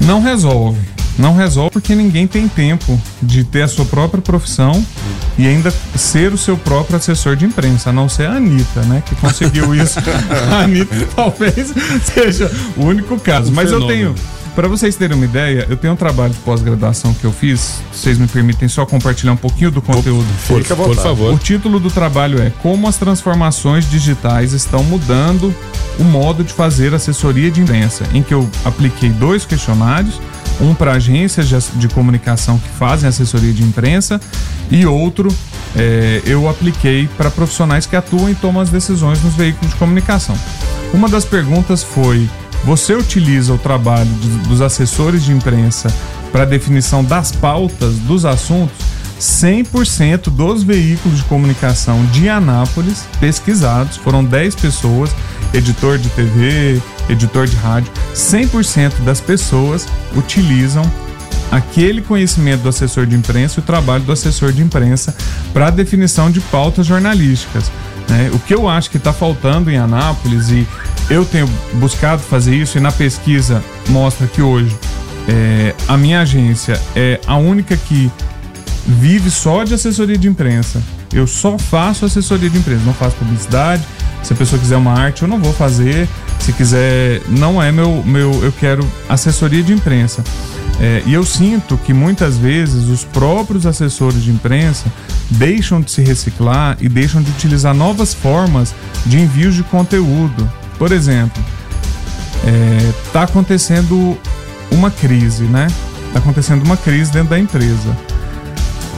Não 0.00 0.22
resolve. 0.22 0.80
Não 1.18 1.36
resolve 1.36 1.70
porque 1.70 1.94
ninguém 1.94 2.26
tem 2.26 2.48
tempo 2.48 2.98
de 3.22 3.44
ter 3.44 3.62
a 3.62 3.68
sua 3.68 3.84
própria 3.84 4.22
profissão 4.22 4.84
e 5.36 5.46
ainda 5.46 5.70
ser 5.94 6.32
o 6.32 6.38
seu 6.38 6.56
próprio 6.56 6.96
assessor 6.96 7.36
de 7.36 7.44
imprensa, 7.44 7.90
a 7.90 7.92
não 7.92 8.08
ser 8.08 8.26
a 8.26 8.36
Anitta, 8.36 8.80
né? 8.82 9.02
Que 9.04 9.14
conseguiu 9.16 9.74
isso. 9.74 9.98
a 10.50 10.60
Anitta 10.60 10.94
talvez 11.14 11.74
seja 12.14 12.50
o 12.76 12.84
único 12.84 13.18
caso. 13.20 13.50
Um 13.50 13.54
Mas 13.54 13.68
fenômeno. 13.68 13.92
eu 13.92 14.14
tenho. 14.14 14.39
Para 14.54 14.68
vocês 14.68 14.96
terem 14.96 15.16
uma 15.16 15.24
ideia, 15.24 15.66
eu 15.70 15.76
tenho 15.76 15.92
um 15.92 15.96
trabalho 15.96 16.32
de 16.32 16.38
pós-graduação 16.40 17.14
que 17.14 17.24
eu 17.24 17.32
fiz. 17.32 17.80
Vocês 17.92 18.18
me 18.18 18.26
permitem 18.26 18.68
só 18.68 18.84
compartilhar 18.84 19.32
um 19.32 19.36
pouquinho 19.36 19.70
do 19.70 19.80
conteúdo? 19.80 20.26
Por, 20.46 20.62
por, 20.64 20.76
por 20.76 20.96
favor. 20.96 21.34
O 21.34 21.38
título 21.38 21.78
do 21.78 21.90
trabalho 21.90 22.42
é 22.42 22.50
Como 22.62 22.88
as 22.88 22.96
transformações 22.96 23.88
digitais 23.88 24.52
estão 24.52 24.82
mudando 24.82 25.54
o 25.98 26.04
modo 26.04 26.42
de 26.42 26.52
fazer 26.52 26.94
assessoria 26.94 27.50
de 27.50 27.60
imprensa, 27.60 28.04
em 28.12 28.22
que 28.22 28.34
eu 28.34 28.48
apliquei 28.64 29.10
dois 29.10 29.44
questionários 29.44 30.20
um 30.60 30.74
para 30.74 30.92
agências 30.92 31.48
de, 31.48 31.56
de, 31.78 31.88
comunicação 31.88 32.58
que 32.58 32.68
fazem 32.68 33.08
assessoria 33.08 33.52
de 33.52 33.62
imprensa 33.62 34.20
e 34.70 34.84
outro 34.84 35.34
é, 35.74 36.20
eu 36.26 36.48
apliquei 36.48 37.08
para 37.16 37.30
profissionais 37.30 37.86
que 37.86 37.96
atuam 37.96 38.28
e 38.28 38.34
tomam 38.34 38.60
as 38.60 38.68
decisões 38.68 39.22
nos 39.22 39.34
veículos 39.34 39.72
de 39.72 39.78
comunicação. 39.78 40.36
Uma 40.92 41.08
das 41.08 41.24
perguntas 41.24 41.82
foi: 41.82 42.28
você 42.64 42.94
utiliza 42.94 43.52
o 43.52 43.58
trabalho 43.58 44.10
dos 44.48 44.60
assessores 44.60 45.24
de 45.24 45.32
imprensa 45.32 45.92
para 46.30 46.44
definição 46.44 47.02
das 47.02 47.32
pautas 47.32 47.94
dos 48.00 48.24
assuntos? 48.24 48.76
100% 49.20 50.30
dos 50.30 50.62
veículos 50.62 51.18
de 51.18 51.24
comunicação 51.24 52.02
de 52.06 52.28
Anápolis 52.28 53.04
pesquisados, 53.20 53.98
foram 53.98 54.24
10 54.24 54.54
pessoas, 54.54 55.10
editor 55.52 55.98
de 55.98 56.08
TV, 56.10 56.80
editor 57.08 57.46
de 57.46 57.56
rádio, 57.56 57.92
100% 58.14 59.04
das 59.04 59.20
pessoas 59.20 59.86
utilizam 60.16 60.90
aquele 61.50 62.00
conhecimento 62.00 62.62
do 62.62 62.68
assessor 62.68 63.06
de 63.06 63.16
imprensa 63.16 63.58
e 63.58 63.60
o 63.60 63.64
trabalho 63.64 64.04
do 64.04 64.12
assessor 64.12 64.52
de 64.52 64.62
imprensa 64.62 65.14
para 65.52 65.66
a 65.66 65.70
definição 65.70 66.30
de 66.30 66.40
pautas 66.40 66.86
jornalísticas. 66.86 67.70
Né? 68.08 68.30
O 68.32 68.38
que 68.38 68.54
eu 68.54 68.68
acho 68.68 68.90
que 68.90 68.96
está 68.96 69.12
faltando 69.12 69.70
em 69.70 69.76
Anápolis, 69.76 70.50
e 70.50 70.66
eu 71.08 71.24
tenho 71.24 71.48
buscado 71.74 72.22
fazer 72.22 72.54
isso, 72.54 72.78
e 72.78 72.80
na 72.80 72.92
pesquisa 72.92 73.62
mostra 73.88 74.26
que 74.26 74.42
hoje 74.42 74.76
é, 75.28 75.74
a 75.86 75.96
minha 75.96 76.20
agência 76.20 76.80
é 76.94 77.20
a 77.26 77.36
única 77.36 77.76
que 77.76 78.10
vive 78.86 79.30
só 79.30 79.64
de 79.64 79.74
assessoria 79.74 80.18
de 80.18 80.28
imprensa. 80.28 80.82
Eu 81.12 81.26
só 81.26 81.58
faço 81.58 82.04
assessoria 82.04 82.48
de 82.48 82.58
imprensa, 82.58 82.84
não 82.84 82.94
faço 82.94 83.16
publicidade. 83.16 83.82
Se 84.22 84.32
a 84.32 84.36
pessoa 84.36 84.60
quiser 84.60 84.76
uma 84.76 84.92
arte, 84.92 85.22
eu 85.22 85.28
não 85.28 85.40
vou 85.40 85.52
fazer. 85.52 86.08
Se 86.38 86.52
quiser, 86.52 87.20
não 87.28 87.62
é 87.62 87.72
meu, 87.72 88.02
meu 88.04 88.32
eu 88.42 88.52
quero 88.52 88.86
assessoria 89.08 89.62
de 89.62 89.72
imprensa. 89.72 90.22
É, 90.80 91.02
e 91.04 91.12
eu 91.12 91.24
sinto 91.24 91.76
que 91.76 91.92
muitas 91.92 92.38
vezes 92.38 92.88
os 92.88 93.04
próprios 93.04 93.66
assessores 93.66 94.22
de 94.22 94.30
imprensa 94.30 94.86
deixam 95.28 95.80
de 95.80 95.90
se 95.90 96.00
reciclar 96.00 96.76
e 96.80 96.88
deixam 96.88 97.22
de 97.22 97.30
utilizar 97.30 97.74
novas 97.74 98.14
formas 98.14 98.74
de 99.04 99.18
envio 99.18 99.52
de 99.52 99.62
conteúdo. 99.62 100.50
Por 100.78 100.90
exemplo, 100.90 101.42
está 103.06 103.20
é, 103.20 103.24
acontecendo 103.24 104.18
uma 104.70 104.90
crise, 104.90 105.44
né? 105.44 105.66
Está 106.06 106.18
acontecendo 106.18 106.64
uma 106.64 106.76
crise 106.76 107.12
dentro 107.12 107.30
da 107.30 107.38
empresa. 107.38 107.96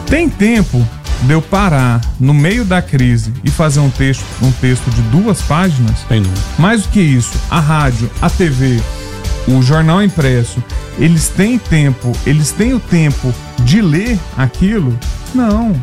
Tem 0.06 0.28
tempo 0.28 0.86
de 1.22 1.32
eu 1.32 1.42
parar 1.42 2.00
no 2.18 2.32
meio 2.32 2.64
da 2.64 2.80
crise 2.80 3.32
e 3.44 3.50
fazer 3.50 3.80
um 3.80 3.90
texto, 3.90 4.24
um 4.40 4.52
texto 4.52 4.88
de 4.90 5.02
duas 5.02 5.42
páginas? 5.42 6.00
Tem 6.08 6.20
não. 6.20 6.30
Mais 6.58 6.82
do 6.82 6.88
que 6.88 7.00
isso, 7.00 7.32
a 7.50 7.60
rádio, 7.60 8.10
a 8.20 8.30
TV, 8.30 8.80
o 9.48 9.62
jornal 9.62 10.02
impresso, 10.02 10.62
eles 10.98 11.28
têm 11.28 11.58
tempo, 11.58 12.12
eles 12.26 12.52
têm 12.52 12.74
o 12.74 12.80
tempo 12.80 13.34
de 13.60 13.80
ler 13.80 14.18
aquilo? 14.36 14.96
Não. 15.34 15.74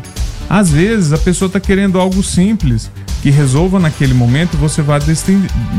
Às 0.48 0.70
vezes 0.70 1.12
a 1.12 1.18
pessoa 1.18 1.46
está 1.46 1.60
querendo 1.60 2.00
algo 2.00 2.22
simples 2.22 2.90
que 3.22 3.30
resolva 3.30 3.78
naquele 3.78 4.14
momento 4.14 4.54
e 4.54 4.56
você 4.56 4.82
vai 4.82 4.98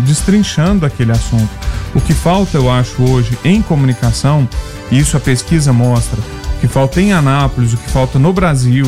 destrinchando 0.06 0.86
aquele 0.86 1.12
assunto. 1.12 1.50
O 1.94 2.00
que 2.00 2.13
falta, 2.13 2.58
eu 2.58 2.72
acho, 2.72 3.02
hoje 3.04 3.38
em 3.44 3.62
comunicação, 3.62 4.48
e 4.91 5.00
isso 5.00 5.17
a 5.17 5.20
pesquisa 5.20 5.74
mostra, 5.74 6.20
o 6.56 6.60
que 6.60 6.67
falta 6.67 7.02
em 7.02 7.12
Anápolis, 7.12 7.74
o 7.74 7.78
que 7.78 7.89
falta 7.89 8.20
no 8.20 8.32
Brasil, 8.32 8.86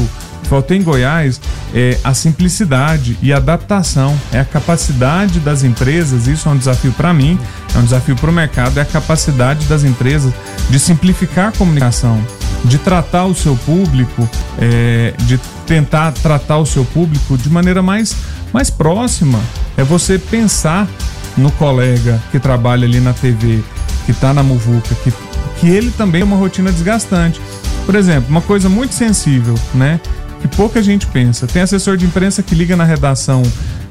falta 0.53 0.75
em 0.75 0.83
Goiás 0.83 1.41
é 1.73 1.97
a 2.03 2.13
simplicidade 2.13 3.17
e 3.23 3.33
adaptação, 3.33 4.15
é 4.31 4.39
a 4.39 4.45
capacidade 4.45 5.39
das 5.39 5.63
empresas, 5.63 6.27
isso 6.27 6.47
é 6.47 6.51
um 6.51 6.57
desafio 6.57 6.91
para 6.91 7.11
mim, 7.11 7.39
é 7.73 7.79
um 7.79 7.83
desafio 7.83 8.15
para 8.15 8.29
o 8.29 8.33
mercado, 8.33 8.77
é 8.77 8.83
a 8.83 8.85
capacidade 8.85 9.65
das 9.65 9.83
empresas 9.83 10.31
de 10.69 10.79
simplificar 10.79 11.47
a 11.47 11.51
comunicação, 11.51 12.23
de 12.65 12.77
tratar 12.77 13.25
o 13.25 13.33
seu 13.33 13.55
público, 13.55 14.29
é, 14.59 15.15
de 15.21 15.39
tentar 15.65 16.11
tratar 16.11 16.59
o 16.59 16.67
seu 16.67 16.85
público 16.85 17.35
de 17.35 17.49
maneira 17.49 17.81
mais, 17.81 18.15
mais 18.53 18.69
próxima. 18.69 19.39
É 19.75 19.83
você 19.83 20.19
pensar 20.19 20.87
no 21.35 21.51
colega 21.53 22.21
que 22.31 22.39
trabalha 22.39 22.85
ali 22.85 22.99
na 22.99 23.13
TV, 23.13 23.63
que 24.05 24.11
está 24.11 24.31
na 24.35 24.43
Muvuca, 24.43 24.93
que, 25.03 25.11
que 25.59 25.67
ele 25.67 25.89
também 25.89 26.21
é 26.21 26.23
uma 26.23 26.37
rotina 26.37 26.71
desgastante. 26.71 27.41
Por 27.87 27.95
exemplo, 27.95 28.29
uma 28.29 28.41
coisa 28.41 28.69
muito 28.69 28.93
sensível, 28.93 29.55
né? 29.73 29.99
Que 30.43 30.57
pouca 30.57 30.83
gente 30.83 31.07
pensa. 31.07 31.47
Tem 31.47 31.61
assessor 31.61 31.95
de 31.95 32.05
imprensa 32.05 32.43
que 32.43 32.53
liga 32.53 32.75
na 32.75 32.83
redação 32.83 33.41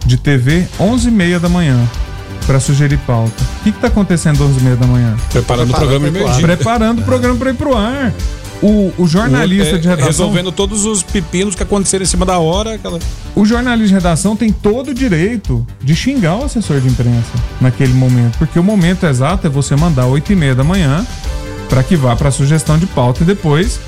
de 0.04 0.18
TV 0.18 0.66
11h30 0.78 1.38
da 1.38 1.48
manhã 1.48 1.88
para 2.46 2.60
sugerir 2.60 2.98
pauta. 3.06 3.42
O 3.60 3.62
que 3.62 3.70
está 3.70 3.86
acontecendo 3.86 4.44
11h30 4.44 4.76
da 4.76 4.86
manhã? 4.86 5.16
Preparando, 5.30 5.70
o 5.70 5.74
programa 5.74 6.08
emergente. 6.08 6.42
Preparando 6.42 7.00
o 7.00 7.04
programa 7.04 7.36
para 7.36 7.50
ir 7.50 7.54
pro 7.54 7.74
ar. 7.74 8.12
O, 8.60 8.92
o 8.98 9.06
jornalista 9.06 9.72
o, 9.72 9.76
é, 9.76 9.78
de 9.78 9.88
redação. 9.88 10.08
Resolvendo 10.08 10.52
todos 10.52 10.84
os 10.84 11.02
pepinos 11.02 11.54
que 11.54 11.62
aconteceram 11.62 12.02
em 12.02 12.06
cima 12.06 12.26
da 12.26 12.38
hora. 12.38 12.74
Aquela... 12.74 12.98
O 13.34 13.46
jornalista 13.46 13.88
de 13.88 13.94
redação 13.94 14.36
tem 14.36 14.52
todo 14.52 14.90
o 14.90 14.94
direito 14.94 15.66
de 15.80 15.96
xingar 15.96 16.36
o 16.36 16.44
assessor 16.44 16.80
de 16.80 16.88
imprensa 16.88 17.32
naquele 17.62 17.94
momento. 17.94 18.36
Porque 18.36 18.58
o 18.58 18.62
momento 18.62 19.06
exato 19.06 19.46
é 19.46 19.50
você 19.50 19.74
mandar 19.74 20.04
8h30 20.04 20.54
da 20.54 20.64
manhã 20.64 21.06
para 21.70 21.82
que 21.82 21.96
vá 21.96 22.14
para 22.14 22.28
a 22.28 22.32
sugestão 22.32 22.76
de 22.76 22.84
pauta 22.84 23.22
e 23.22 23.26
depois 23.26 23.80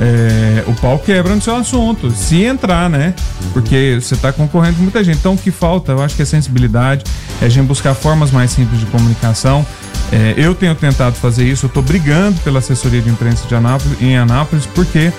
é, 0.00 0.64
o 0.66 0.74
pau 0.74 0.98
quebra 0.98 1.34
no 1.34 1.40
seu 1.40 1.56
assunto, 1.56 2.10
se 2.10 2.42
entrar, 2.42 2.88
né? 2.88 3.14
Porque 3.52 3.98
você 4.00 4.14
está 4.14 4.32
concorrendo 4.32 4.76
com 4.76 4.82
muita 4.82 5.02
gente. 5.04 5.18
Então 5.18 5.34
o 5.34 5.38
que 5.38 5.50
falta, 5.50 5.92
eu 5.92 6.02
acho 6.02 6.16
que 6.16 6.22
é 6.22 6.24
sensibilidade, 6.24 7.04
é 7.40 7.46
a 7.46 7.48
gente 7.48 7.66
buscar 7.66 7.94
formas 7.94 8.30
mais 8.30 8.50
simples 8.50 8.80
de 8.80 8.86
comunicação. 8.86 9.64
É, 10.10 10.34
eu 10.36 10.54
tenho 10.54 10.74
tentado 10.74 11.16
fazer 11.16 11.44
isso, 11.44 11.66
eu 11.66 11.68
estou 11.68 11.82
brigando 11.82 12.38
pela 12.40 12.58
assessoria 12.58 13.00
de 13.00 13.08
imprensa 13.08 13.46
de 13.46 13.54
Anápolis, 13.54 14.00
em 14.00 14.16
Anápolis, 14.16 14.66
porque 14.66 15.12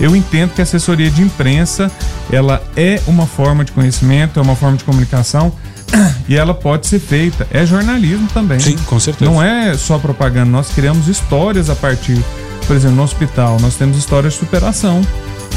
eu 0.00 0.14
entendo 0.14 0.54
que 0.54 0.60
a 0.60 0.64
assessoria 0.64 1.10
de 1.10 1.20
imprensa 1.20 1.90
ela 2.30 2.62
é 2.76 3.00
uma 3.06 3.26
forma 3.26 3.64
de 3.64 3.72
conhecimento, 3.72 4.38
é 4.38 4.42
uma 4.42 4.54
forma 4.54 4.76
de 4.76 4.84
comunicação 4.84 5.52
e 6.28 6.36
ela 6.36 6.54
pode 6.54 6.86
ser 6.86 6.98
feita. 6.98 7.46
É 7.50 7.66
jornalismo 7.66 8.28
também. 8.32 8.60
Sim, 8.60 8.76
com 8.86 9.00
certeza. 9.00 9.30
Não 9.30 9.42
é 9.42 9.76
só 9.76 9.98
propaganda, 9.98 10.50
nós 10.50 10.70
criamos 10.70 11.08
histórias 11.08 11.68
a 11.68 11.74
partir 11.74 12.22
por 12.68 12.76
exemplo, 12.76 12.96
no 12.96 13.02
hospital, 13.02 13.58
nós 13.60 13.76
temos 13.76 13.96
histórias 13.96 14.34
de 14.34 14.40
superação. 14.40 15.00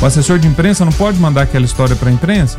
O 0.02 0.06
assessor 0.06 0.40
de 0.40 0.48
imprensa 0.48 0.86
não 0.86 0.94
pode 0.94 1.20
mandar 1.20 1.42
aquela 1.42 1.66
história 1.66 1.94
para 1.94 2.10
a 2.10 2.12
imprensa? 2.12 2.58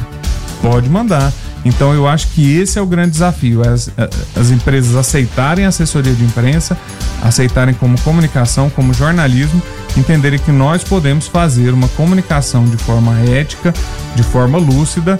Pode 0.60 0.90
mandar. 0.90 1.32
Então 1.64 1.94
eu 1.94 2.06
acho 2.06 2.28
que 2.28 2.58
esse 2.58 2.78
é 2.78 2.82
o 2.82 2.86
grande 2.86 3.12
desafio: 3.12 3.66
as, 3.66 3.90
as 4.36 4.50
empresas 4.50 4.94
aceitarem 4.94 5.64
a 5.64 5.68
assessoria 5.68 6.12
de 6.12 6.22
imprensa, 6.22 6.76
aceitarem 7.22 7.74
como 7.74 7.98
comunicação, 8.02 8.68
como 8.68 8.92
jornalismo, 8.92 9.62
entenderem 9.96 10.38
que 10.38 10.52
nós 10.52 10.84
podemos 10.84 11.26
fazer 11.26 11.72
uma 11.72 11.88
comunicação 11.88 12.64
de 12.66 12.76
forma 12.76 13.18
ética, 13.20 13.72
de 14.14 14.22
forma 14.22 14.58
lúcida 14.58 15.16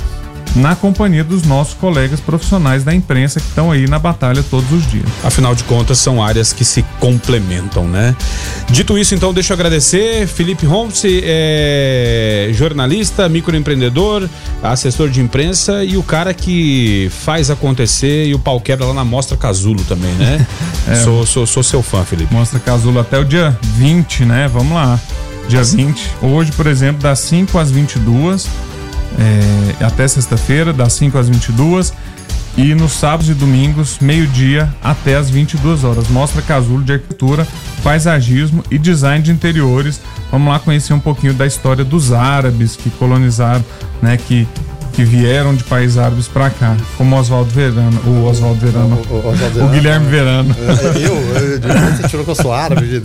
na 0.55 0.77
companhia 0.77 1.25
dos 1.25 1.45
nossos 1.45 1.75
colegas 1.75 2.21
profissionais 2.21 2.85
da 2.85 2.95
imprensa 2.95 3.41
que 3.41 3.47
estão 3.47 3.71
aí 3.71 3.87
na 3.89 3.99
batalha 3.99 4.43
todos 4.43 4.71
os 4.73 4.87
dias. 4.91 5.07
Afinal 5.25 5.55
de 5.55 5.65
contas, 5.65 5.99
são 5.99 6.23
áreas 6.23 6.53
que 6.53 6.65
se 6.65 6.85
complementam, 7.01 7.89
né? 7.89 8.15
Dito 8.71 8.99
isso, 8.99 9.15
então, 9.15 9.33
deixa 9.33 9.53
eu 9.53 9.55
agradecer. 9.55 10.27
Felipe 10.27 10.67
Holmes, 10.67 11.03
é 11.05 12.51
jornalista, 12.53 13.29
microempreendedor, 13.29 14.29
assessor 14.63 15.09
de 15.09 15.21
imprensa 15.21 15.85
e 15.85 15.97
o 15.97 16.03
cara 16.03 16.35
que 16.35 17.11
faz 17.11 17.51
acontecer 17.51 18.27
e 18.27 18.35
o 18.35 18.39
pau 18.39 18.61
quebra 18.61 18.87
lá 18.87 18.95
na 18.95 19.05
Mostra 19.05 19.37
Casulo 19.37 19.83
também, 19.85 20.13
né? 20.15 20.47
é, 20.89 20.95
sou, 20.97 21.25
sou, 21.25 21.47
sou 21.47 21.63
seu 21.63 21.83
fã, 21.83 22.05
Felipe. 22.05 22.33
Mostra 22.33 22.61
Casulo 22.61 23.01
até 23.01 23.19
o 23.19 23.25
dia 23.25 23.57
20, 23.77 24.25
né? 24.25 24.49
Vamos 24.49 24.75
lá. 24.75 25.01
Dia 25.49 25.63
20. 25.63 26.11
Hoje, 26.23 26.53
por 26.53 26.67
exemplo, 26.67 27.03
das 27.03 27.19
5 27.21 27.59
às 27.59 27.71
22 27.71 28.49
é, 29.19 29.85
até 29.85 30.07
sexta-feira, 30.07 30.73
das 30.73 30.93
5 30.95 31.19
às 31.19 31.29
22 31.29 31.93
e 32.57 32.75
nos 32.75 32.93
sábados 32.93 33.31
e 33.31 33.35
domingos, 33.35 33.99
meio-dia 34.01 34.73
até 34.83 35.17
as 35.17 35.31
22 35.31 35.85
horas. 35.85 36.09
Mostra 36.09 36.43
casulo 36.43 36.83
de 36.83 36.93
arquitetura, 36.93 37.47
paisagismo 37.83 38.63
e 38.71 38.79
design 38.79 39.25
de 39.25 39.33
interiores. 39.33 40.01
Vamos 40.31 40.53
lá 40.53 40.59
conhecer 40.59 40.93
um 40.93 41.01
pouquinho 41.01 41.33
da 41.33 41.47
história 41.47 41.85
dos 41.85 42.13
árabes 42.13 42.77
que 42.77 42.91
colonizaram, 42.91 43.65
né, 44.03 44.17
que 44.19 44.47
que 44.93 45.05
vieram 45.05 45.55
de 45.55 45.65
países 45.65 45.97
árabes 45.97 46.29
para 46.29 46.51
cá, 46.51 46.77
como 46.97 47.17
Oswaldo 47.17 47.51
Verano, 47.51 48.01
o 48.07 48.25
Oswaldo 48.27 48.61
Verano, 48.61 49.01
o, 49.09 49.29
o, 49.29 49.33
Verano, 49.33 49.65
o 49.65 49.69
Guilherme 49.69 50.07
Verano. 50.11 50.57
Eu, 50.95 51.15
eu, 51.15 51.97
você 51.97 52.09
tirou 52.09 52.25
que 52.25 52.31
eu 52.31 52.35
sou 52.35 52.53
árabe. 52.53 53.03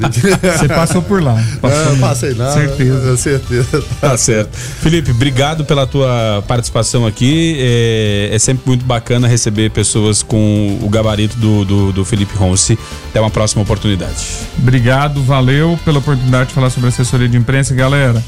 Você 0.57 0.67
passou 0.67 1.01
por 1.01 1.21
lá. 1.21 1.41
Passou 1.61 1.91
não, 1.93 1.99
passei 1.99 2.33
não. 2.33 2.53
Certeza. 2.53 3.17
certeza. 3.17 3.83
Tá 4.01 4.17
certo. 4.17 4.55
Felipe, 4.55 5.11
obrigado 5.11 5.63
pela 5.63 5.87
tua 5.87 6.43
participação 6.47 7.05
aqui. 7.07 7.55
É, 7.59 8.29
é 8.33 8.39
sempre 8.39 8.63
muito 8.65 8.85
bacana 8.85 9.27
receber 9.27 9.71
pessoas 9.71 10.21
com 10.21 10.79
o 10.81 10.89
gabarito 10.89 11.37
do, 11.37 11.63
do, 11.63 11.91
do 11.93 12.05
Felipe 12.05 12.35
Ronce. 12.35 12.77
Até 13.09 13.21
uma 13.21 13.31
próxima 13.31 13.61
oportunidade. 13.61 14.25
Obrigado, 14.57 15.23
valeu 15.23 15.79
pela 15.85 15.99
oportunidade 15.99 16.49
de 16.49 16.55
falar 16.55 16.69
sobre 16.69 16.89
assessoria 16.89 17.29
de 17.29 17.37
imprensa, 17.37 17.73
galera. 17.73 18.21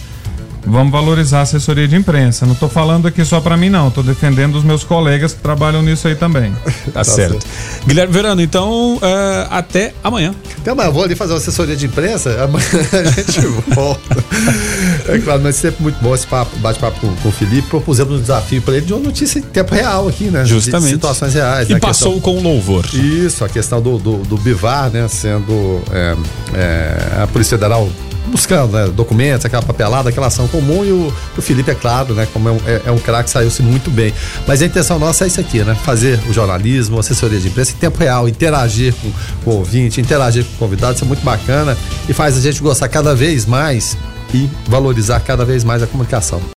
Vamos 0.66 0.92
valorizar 0.92 1.40
a 1.40 1.42
assessoria 1.42 1.88
de 1.88 1.96
imprensa. 1.96 2.46
Não 2.46 2.54
estou 2.54 2.70
falando 2.70 3.08
aqui 3.08 3.24
só 3.24 3.40
para 3.40 3.56
mim, 3.56 3.70
não. 3.70 3.88
Estou 3.88 4.04
defendendo 4.04 4.56
os 4.56 4.64
meus 4.64 4.84
colegas 4.84 5.34
que 5.34 5.42
trabalham 5.42 5.82
nisso 5.82 6.08
aí 6.08 6.16
também. 6.16 6.52
tá, 6.88 6.92
tá 6.94 7.04
certo. 7.04 7.42
certo. 7.42 7.48
Guilherme 7.86 8.14
Verano, 8.14 8.42
então, 8.42 8.98
uh, 8.98 9.00
até 9.50 9.94
amanhã. 10.04 10.34
Até 10.60 10.72
amanhã. 10.72 10.90
Eu 10.90 10.94
vou 10.94 11.04
ali 11.04 11.16
fazer 11.16 11.34
uma 11.34 11.40
assessoria 11.40 11.76
de 11.76 11.86
imprensa. 11.86 12.44
Amanhã 12.44 12.66
a 12.94 13.04
gente 13.12 13.42
volta. 13.74 14.18
é 15.08 15.18
claro, 15.20 15.42
mas 15.42 15.56
sempre 15.56 15.82
muito 15.82 16.02
bom 16.02 16.14
esse 16.14 16.28
papo, 16.28 16.56
bate-papo 16.58 17.00
com, 17.00 17.16
com 17.16 17.30
o 17.30 17.32
Felipe. 17.32 17.68
Propusemos 17.70 18.18
um 18.18 18.22
desafio 18.22 18.62
para 18.62 18.76
ele 18.76 18.86
de 18.86 18.94
uma 18.94 19.02
notícia 19.02 19.40
em 19.40 19.44
tempo 19.44 19.74
real 19.74 20.08
aqui, 20.08 20.26
né? 20.26 20.46
Justamente. 20.46 20.90
De 20.90 20.94
situações 20.96 21.34
reais. 21.34 21.70
E 21.70 21.74
né? 21.74 21.80
passou 21.80 22.14
questão... 22.14 22.34
com 22.34 22.42
louvor. 22.42 22.86
Isso, 22.94 23.44
a 23.46 23.50
questão 23.50 23.82
do, 23.82 23.98
do, 23.98 24.18
do 24.18 24.38
Bivar, 24.38 24.90
né? 24.90 25.08
Sendo 25.08 25.82
é, 25.92 26.16
é, 26.54 27.24
a 27.24 27.28
Polícia 27.28 27.58
Federal 27.58 27.90
buscando 28.30 28.74
né, 28.74 28.88
documentos, 28.88 29.46
aquela 29.46 29.62
papelada, 29.62 30.10
aquela 30.10 30.28
ação 30.28 30.48
comum 30.48 30.86
e 30.86 30.92
o, 30.92 31.14
o 31.38 31.42
Felipe, 31.42 31.72
é 31.72 31.76
claro, 31.76 32.14
né, 32.14 32.28
como 32.32 32.50
é 32.50 32.52
um, 32.52 32.60
é, 32.66 32.82
é 32.86 32.92
um 32.92 33.00
craque, 33.00 33.30
saiu-se 33.30 33.62
muito 33.62 33.90
bem. 33.90 34.14
Mas 34.48 34.62
a 34.62 34.66
intenção 34.66 34.98
nossa 35.00 35.26
é 35.26 35.28
isso 35.28 35.40
aqui, 35.40 35.64
né? 35.64 35.76
Fazer 35.84 36.20
o 36.30 36.34
jornalismo, 36.34 37.00
assessoria 37.00 37.40
de 37.40 37.48
imprensa 37.48 37.72
em 37.72 37.76
tempo 37.76 37.98
real, 37.98 38.28
interagir 38.28 38.94
com, 38.96 39.12
com 39.44 39.52
o 39.52 39.58
ouvinte, 39.58 40.00
interagir 40.00 40.44
com 40.44 40.56
o 40.56 40.58
convidado, 40.58 40.96
isso 40.96 41.04
é 41.04 41.08
muito 41.08 41.24
bacana 41.24 41.78
e 42.08 42.14
faz 42.14 42.38
a 42.38 42.42
gente 42.42 42.62
gostar 42.62 42.88
cada 42.88 43.16
vez 43.16 43.46
mais 43.46 43.98
e 44.34 44.50
valorizar 44.68 45.20
cada 45.22 45.44
vez 45.44 45.64
mais 45.64 45.82
a 45.82 45.88
comunicação. 45.88 46.42